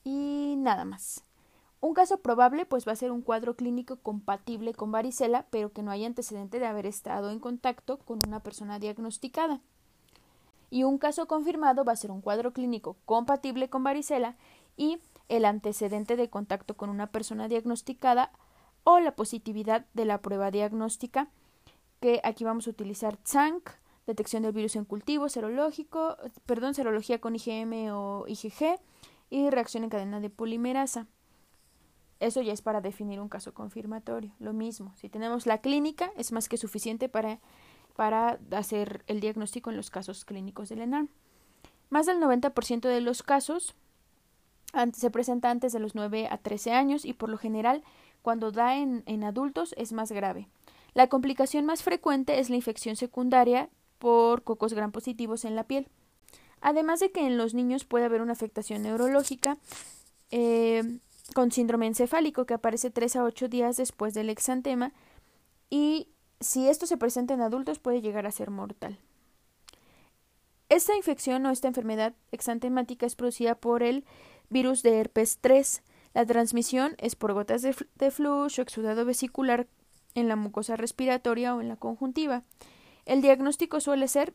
y 0.03 0.53
nada 0.59 0.85
más. 0.85 1.23
Un 1.81 1.95
caso 1.95 2.19
probable 2.19 2.67
pues 2.67 2.87
va 2.87 2.91
a 2.91 2.97
ser 2.97 3.11
un 3.11 3.23
cuadro 3.23 3.55
clínico 3.55 3.95
compatible 3.95 4.75
con 4.75 4.91
varicela, 4.91 5.47
pero 5.49 5.71
que 5.71 5.81
no 5.81 5.89
haya 5.89 6.05
antecedente 6.05 6.59
de 6.59 6.67
haber 6.67 6.85
estado 6.85 7.31
en 7.31 7.39
contacto 7.39 7.97
con 7.97 8.19
una 8.27 8.41
persona 8.41 8.77
diagnosticada 8.77 9.59
y 10.69 10.83
un 10.83 10.97
caso 10.97 11.27
confirmado 11.27 11.83
va 11.83 11.93
a 11.93 11.97
ser 11.97 12.11
un 12.11 12.21
cuadro 12.21 12.53
clínico 12.53 12.97
compatible 13.05 13.69
con 13.69 13.83
varicela 13.83 14.35
y 14.77 14.99
el 15.27 15.45
antecedente 15.45 16.15
de 16.15 16.29
contacto 16.29 16.75
con 16.75 16.89
una 16.89 17.07
persona 17.07 17.47
diagnosticada 17.47 18.31
o 18.83 18.99
la 18.99 19.15
positividad 19.15 19.85
de 19.93 20.05
la 20.05 20.21
prueba 20.21 20.51
diagnóstica 20.51 21.29
que 21.99 22.21
aquí 22.23 22.43
vamos 22.43 22.67
a 22.67 22.69
utilizar 22.69 23.17
ZANC, 23.25 23.69
detección 24.07 24.43
del 24.43 24.53
virus 24.53 24.75
en 24.75 24.85
cultivo, 24.85 25.29
serológico, 25.29 26.17
perdón, 26.45 26.73
serología 26.73 27.19
con 27.19 27.35
IgM 27.35 27.91
o 27.91 28.25
IgG 28.27 28.79
y 29.29 29.49
reacción 29.49 29.83
en 29.83 29.89
cadena 29.89 30.19
de 30.19 30.29
polimerasa. 30.29 31.07
Eso 32.19 32.41
ya 32.41 32.51
es 32.51 32.61
para 32.61 32.81
definir 32.81 33.21
un 33.21 33.29
caso 33.29 33.53
confirmatorio. 33.53 34.33
Lo 34.39 34.51
mismo, 34.51 34.93
si 34.97 35.09
tenemos 35.09 35.45
la 35.45 35.59
clínica, 35.59 36.11
es 36.17 36.31
más 36.31 36.49
que 36.49 36.57
suficiente 36.57 37.07
para 37.07 37.39
para 37.99 38.39
hacer 38.51 39.03
el 39.07 39.19
diagnóstico 39.19 39.69
en 39.69 39.75
los 39.75 39.89
casos 39.89 40.23
clínicos 40.23 40.69
del 40.69 40.79
ENARM. 40.79 41.09
Más 41.89 42.05
del 42.05 42.21
90% 42.21 42.87
de 42.87 43.01
los 43.01 43.23
casos 43.23 43.75
se 44.93 45.11
presenta 45.11 45.49
antes 45.49 45.73
de 45.73 45.79
los 45.79 45.95
9 45.95 46.29
a 46.31 46.37
13 46.37 46.71
años 46.71 47.03
y 47.03 47.11
por 47.11 47.27
lo 47.27 47.37
general 47.37 47.83
cuando 48.21 48.53
da 48.53 48.77
en, 48.77 49.23
adultos 49.25 49.75
es 49.75 49.91
más 49.91 50.13
grave. 50.13 50.47
La 50.93 51.07
complicación 51.07 51.65
más 51.65 51.83
frecuente 51.83 52.39
es 52.39 52.49
la 52.49 52.55
infección 52.55 52.95
secundaria 52.95 53.67
por 53.97 54.43
cocos 54.43 54.73
gran 54.73 54.93
positivos 54.93 55.43
en 55.43 55.57
la 55.57 55.65
piel. 55.65 55.89
Además 56.61 57.01
de 57.01 57.11
que 57.11 57.27
en 57.27 57.35
los 57.35 57.53
niños 57.53 57.83
puede 57.83 58.05
haber 58.05 58.21
una 58.21 58.31
afectación 58.31 58.81
neurológica 58.81 59.57
eh, 60.31 60.99
con 61.35 61.51
síndrome 61.51 61.87
encefálico 61.87 62.45
que 62.45 62.53
aparece 62.53 62.91
3 62.91 63.17
a 63.17 63.23
8 63.25 63.49
días 63.49 63.75
después 63.75 64.13
del 64.13 64.29
exantema 64.29 64.93
y 65.69 66.07
si 66.39 66.67
esto 66.67 66.85
se 66.85 66.97
presenta 66.97 67.33
en 67.33 67.41
adultos 67.41 67.79
puede 67.79 68.01
llegar 68.01 68.25
a 68.25 68.31
ser 68.31 68.49
mortal. 68.49 68.97
Esta 70.69 70.95
infección 70.95 71.45
o 71.45 71.49
esta 71.49 71.67
enfermedad 71.67 72.13
exantemática 72.31 73.05
es 73.05 73.15
producida 73.15 73.55
por 73.55 73.81
el 73.81 74.05
virus 74.49 74.83
de 74.83 74.99
herpes 74.99 75.39
3. 75.41 75.81
La 76.13 76.25
transmisión 76.25 76.95
es 76.99 77.15
por 77.15 77.33
gotas 77.33 77.61
de, 77.61 77.75
de 77.95 78.11
flujo 78.11 78.61
exudado 78.61 79.03
vesicular 79.03 79.67
en 80.15 80.27
la 80.27 80.35
mucosa 80.35 80.75
respiratoria 80.75 81.55
o 81.55 81.61
en 81.61 81.69
la 81.69 81.75
conjuntiva. 81.75 82.43
El 83.05 83.21
diagnóstico 83.21 83.79
suele 83.79 84.07
ser 84.07 84.33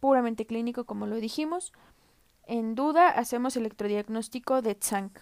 puramente 0.00 0.46
clínico, 0.46 0.84
como 0.84 1.06
lo 1.06 1.16
dijimos. 1.16 1.72
En 2.46 2.74
duda, 2.74 3.08
hacemos 3.08 3.56
electrodiagnóstico 3.56 4.62
de 4.62 4.74
Tzank. 4.74 5.20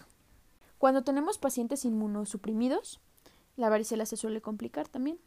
Cuando 0.78 1.02
tenemos 1.02 1.36
pacientes 1.36 1.84
inmunosuprimidos, 1.84 3.00
la 3.56 3.68
varicela 3.68 4.06
se 4.06 4.16
suele 4.16 4.40
complicar 4.40 4.88
también. 4.88 5.18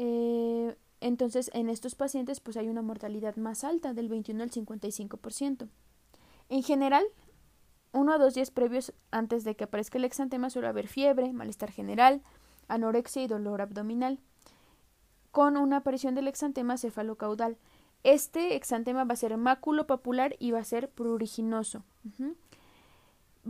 Eh, 0.00 0.76
entonces, 1.00 1.50
en 1.52 1.68
estos 1.68 1.96
pacientes, 1.96 2.38
pues 2.40 2.56
hay 2.56 2.68
una 2.68 2.82
mortalidad 2.82 3.36
más 3.36 3.64
alta, 3.64 3.94
del 3.94 4.08
21 4.08 4.44
al 4.44 4.50
55%. 4.50 5.68
En 6.48 6.62
general, 6.62 7.04
uno 7.92 8.12
a 8.12 8.18
dos 8.18 8.34
días 8.34 8.52
previos 8.52 8.94
antes 9.10 9.42
de 9.42 9.56
que 9.56 9.64
aparezca 9.64 9.98
el 9.98 10.04
exantema 10.04 10.50
suele 10.50 10.68
haber 10.68 10.86
fiebre, 10.86 11.32
malestar 11.32 11.72
general, 11.72 12.22
anorexia 12.68 13.22
y 13.22 13.26
dolor 13.26 13.60
abdominal, 13.60 14.20
con 15.32 15.56
una 15.56 15.78
aparición 15.78 16.14
del 16.14 16.28
exantema 16.28 16.78
cefalocaudal. 16.78 17.58
Este 18.04 18.54
exantema 18.54 19.04
va 19.04 19.14
a 19.14 19.16
ser 19.16 19.36
papular 19.86 20.36
y 20.38 20.52
va 20.52 20.60
a 20.60 20.64
ser 20.64 20.90
pruriginoso. 20.90 21.82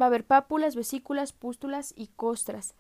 Va 0.01 0.07
a 0.07 0.09
haber 0.09 0.25
pápulas, 0.25 0.77
vesículas, 0.77 1.33
pústulas 1.33 1.93
y 1.95 2.07
costras. 2.09 2.75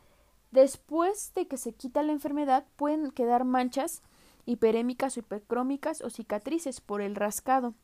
Después 0.50 1.32
de 1.34 1.46
que 1.46 1.56
se 1.56 1.72
quita 1.74 2.02
la 2.02 2.12
enfermedad, 2.12 2.64
pueden 2.76 3.10
quedar 3.10 3.44
manchas 3.44 4.02
hiperémicas 4.46 5.16
o 5.16 5.20
hipercrómicas 5.20 6.00
o 6.00 6.10
cicatrices 6.10 6.80
por 6.80 7.02
el 7.02 7.14
rascado. 7.14 7.74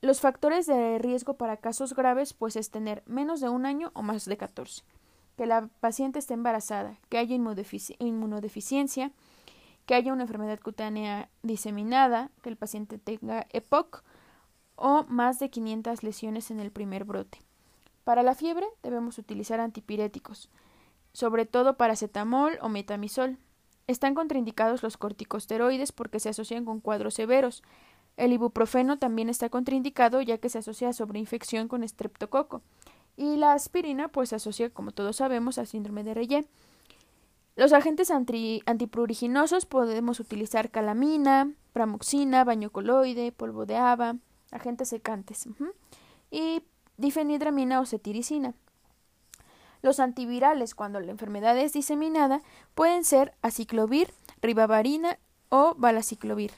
Los 0.00 0.22
factores 0.22 0.64
de 0.64 0.98
riesgo 0.98 1.34
para 1.34 1.58
casos 1.58 1.94
graves 1.94 2.32
pues 2.32 2.56
es 2.56 2.70
tener 2.70 3.02
menos 3.06 3.40
de 3.40 3.50
un 3.50 3.66
año 3.66 3.90
o 3.92 4.02
más 4.02 4.24
de 4.24 4.38
14, 4.38 4.82
que 5.36 5.44
la 5.44 5.68
paciente 5.80 6.18
esté 6.18 6.32
embarazada, 6.32 6.98
que 7.10 7.18
haya 7.18 7.34
inmunodeficiencia, 7.34 9.12
que 9.84 9.94
haya 9.94 10.14
una 10.14 10.22
enfermedad 10.22 10.58
cutánea 10.60 11.28
diseminada, 11.42 12.30
que 12.40 12.48
el 12.48 12.56
paciente 12.56 12.96
tenga 12.96 13.46
EPOC 13.50 14.02
o 14.76 15.04
más 15.08 15.38
de 15.38 15.50
500 15.50 16.02
lesiones 16.02 16.50
en 16.50 16.60
el 16.60 16.70
primer 16.70 17.04
brote. 17.04 17.38
Para 18.04 18.22
la 18.22 18.34
fiebre 18.34 18.66
debemos 18.82 19.18
utilizar 19.18 19.60
antipiréticos, 19.60 20.48
sobre 21.12 21.46
todo 21.46 21.76
paracetamol 21.76 22.58
o 22.60 22.68
metamisol. 22.68 23.38
Están 23.86 24.14
contraindicados 24.14 24.82
los 24.82 24.96
corticosteroides 24.96 25.92
porque 25.92 26.20
se 26.20 26.28
asocian 26.28 26.64
con 26.64 26.80
cuadros 26.80 27.14
severos. 27.14 27.62
El 28.16 28.32
ibuprofeno 28.32 28.98
también 28.98 29.28
está 29.28 29.48
contraindicado 29.48 30.20
ya 30.20 30.38
que 30.38 30.48
se 30.48 30.58
asocia 30.58 30.88
a 30.88 30.92
sobreinfección 30.92 31.68
con 31.68 31.82
estreptococo. 31.82 32.62
Y 33.16 33.36
la 33.36 33.52
aspirina 33.52 34.08
pues 34.08 34.30
se 34.30 34.36
asocia, 34.36 34.70
como 34.70 34.92
todos 34.92 35.16
sabemos, 35.16 35.58
al 35.58 35.66
síndrome 35.66 36.04
de 36.04 36.14
Reye. 36.14 36.46
Los 37.56 37.72
agentes 37.72 38.10
antipruriginosos 38.10 39.66
podemos 39.66 40.20
utilizar 40.20 40.70
calamina, 40.70 41.52
pramoxina, 41.72 42.44
baño 42.44 42.70
coloide, 42.70 43.32
polvo 43.32 43.66
de 43.66 43.76
haba, 43.76 44.16
agentes 44.50 44.88
secantes 44.88 45.48
y 46.30 46.62
difenidramina 46.96 47.80
o 47.80 47.86
cetiricina. 47.86 48.54
Los 49.82 50.00
antivirales, 50.00 50.74
cuando 50.74 51.00
la 51.00 51.10
enfermedad 51.10 51.56
es 51.58 51.72
diseminada, 51.72 52.42
pueden 52.74 53.04
ser 53.04 53.34
aciclovir, 53.42 54.12
ribavarina 54.42 55.18
o 55.48 55.74
balaciclovir. 55.76 56.52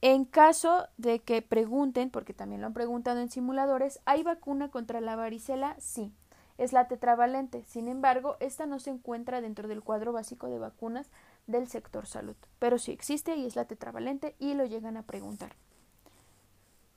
En 0.00 0.24
caso 0.24 0.88
de 0.96 1.20
que 1.20 1.42
pregunten, 1.42 2.10
porque 2.10 2.34
también 2.34 2.60
lo 2.60 2.66
han 2.66 2.74
preguntado 2.74 3.20
en 3.20 3.30
simuladores, 3.30 4.00
¿hay 4.04 4.24
vacuna 4.24 4.68
contra 4.68 5.00
la 5.00 5.14
varicela? 5.14 5.76
Sí, 5.78 6.12
es 6.58 6.72
la 6.72 6.88
tetravalente. 6.88 7.64
Sin 7.66 7.88
embargo, 7.88 8.36
esta 8.40 8.66
no 8.66 8.80
se 8.80 8.90
encuentra 8.90 9.40
dentro 9.40 9.68
del 9.68 9.82
cuadro 9.82 10.12
básico 10.12 10.48
de 10.48 10.58
vacunas 10.58 11.10
del 11.46 11.68
sector 11.68 12.06
salud, 12.06 12.36
pero 12.58 12.78
sí 12.78 12.92
existe 12.92 13.36
y 13.36 13.46
es 13.46 13.56
la 13.56 13.66
tetravalente 13.66 14.34
y 14.38 14.54
lo 14.54 14.64
llegan 14.64 14.96
a 14.96 15.02
preguntar. 15.02 15.54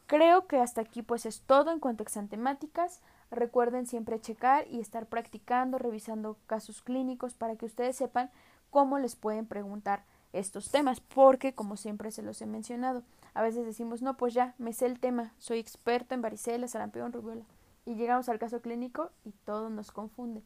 Creo 0.07 0.47
que 0.47 0.59
hasta 0.59 0.81
aquí 0.81 1.01
pues 1.01 1.25
es 1.25 1.41
todo 1.41 1.71
en 1.71 1.79
cuanto 1.79 2.03
a 2.03 2.05
exantemáticas. 2.05 3.01
Recuerden 3.31 3.87
siempre 3.87 4.21
checar 4.21 4.67
y 4.69 4.79
estar 4.79 5.07
practicando, 5.07 5.77
revisando 5.77 6.37
casos 6.45 6.81
clínicos 6.81 7.33
para 7.33 7.55
que 7.55 7.65
ustedes 7.65 7.95
sepan 7.95 8.29
cómo 8.69 8.99
les 8.99 9.15
pueden 9.15 9.47
preguntar 9.47 10.03
estos 10.33 10.69
temas, 10.69 10.99
porque 10.99 11.55
como 11.55 11.77
siempre 11.77 12.11
se 12.11 12.21
los 12.21 12.41
he 12.41 12.45
mencionado, 12.45 13.03
a 13.33 13.41
veces 13.41 13.65
decimos, 13.65 14.01
no, 14.01 14.17
pues 14.17 14.33
ya, 14.33 14.53
me 14.57 14.73
sé 14.73 14.85
el 14.85 14.99
tema, 14.99 15.33
soy 15.37 15.59
experto 15.59 16.13
en 16.13 16.21
varicela, 16.21 16.67
sarampión, 16.67 17.13
rubiola, 17.13 17.45
y 17.85 17.95
llegamos 17.95 18.27
al 18.27 18.37
caso 18.37 18.61
clínico 18.61 19.11
y 19.23 19.31
todo 19.45 19.69
nos 19.69 19.91
confunde. 19.91 20.43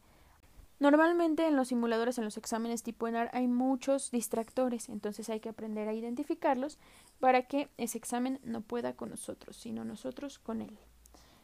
Normalmente 0.80 1.46
en 1.46 1.56
los 1.56 1.68
simuladores, 1.68 2.16
en 2.16 2.24
los 2.24 2.38
exámenes 2.38 2.82
tipo 2.82 3.06
ENAR, 3.06 3.30
hay 3.34 3.46
muchos 3.46 4.10
distractores, 4.10 4.88
entonces 4.88 5.28
hay 5.28 5.38
que 5.38 5.50
aprender 5.50 5.86
a 5.88 5.92
identificarlos 5.92 6.78
para 7.20 7.42
que 7.42 7.68
ese 7.76 7.98
examen 7.98 8.40
no 8.44 8.62
pueda 8.62 8.94
con 8.94 9.10
nosotros, 9.10 9.56
sino 9.56 9.84
nosotros 9.84 10.38
con 10.38 10.62
él. 10.62 10.78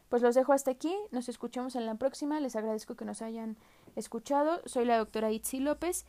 Pues 0.09 0.22
los 0.22 0.35
dejo 0.35 0.55
hasta 0.55 0.70
aquí, 0.70 0.94
nos 1.11 1.29
escuchamos 1.29 1.77
en 1.77 1.85
la 1.85 1.96
próxima, 1.96 2.40
les 2.40 2.57
agradezco 2.57 2.96
que 2.96 3.05
nos 3.05 3.20
hayan 3.20 3.59
escuchado, 3.94 4.62
soy 4.64 4.87
la 4.87 4.96
doctora 4.96 5.31
Itzi 5.31 5.61
López 5.61 6.07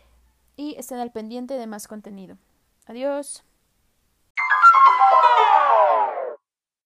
y 0.55 0.75
estén 0.75 0.99
al 0.99 1.11
pendiente 1.11 1.55
de 1.55 1.67
más 1.67 1.89
contenido. 1.89 2.37
Adiós. 2.85 3.43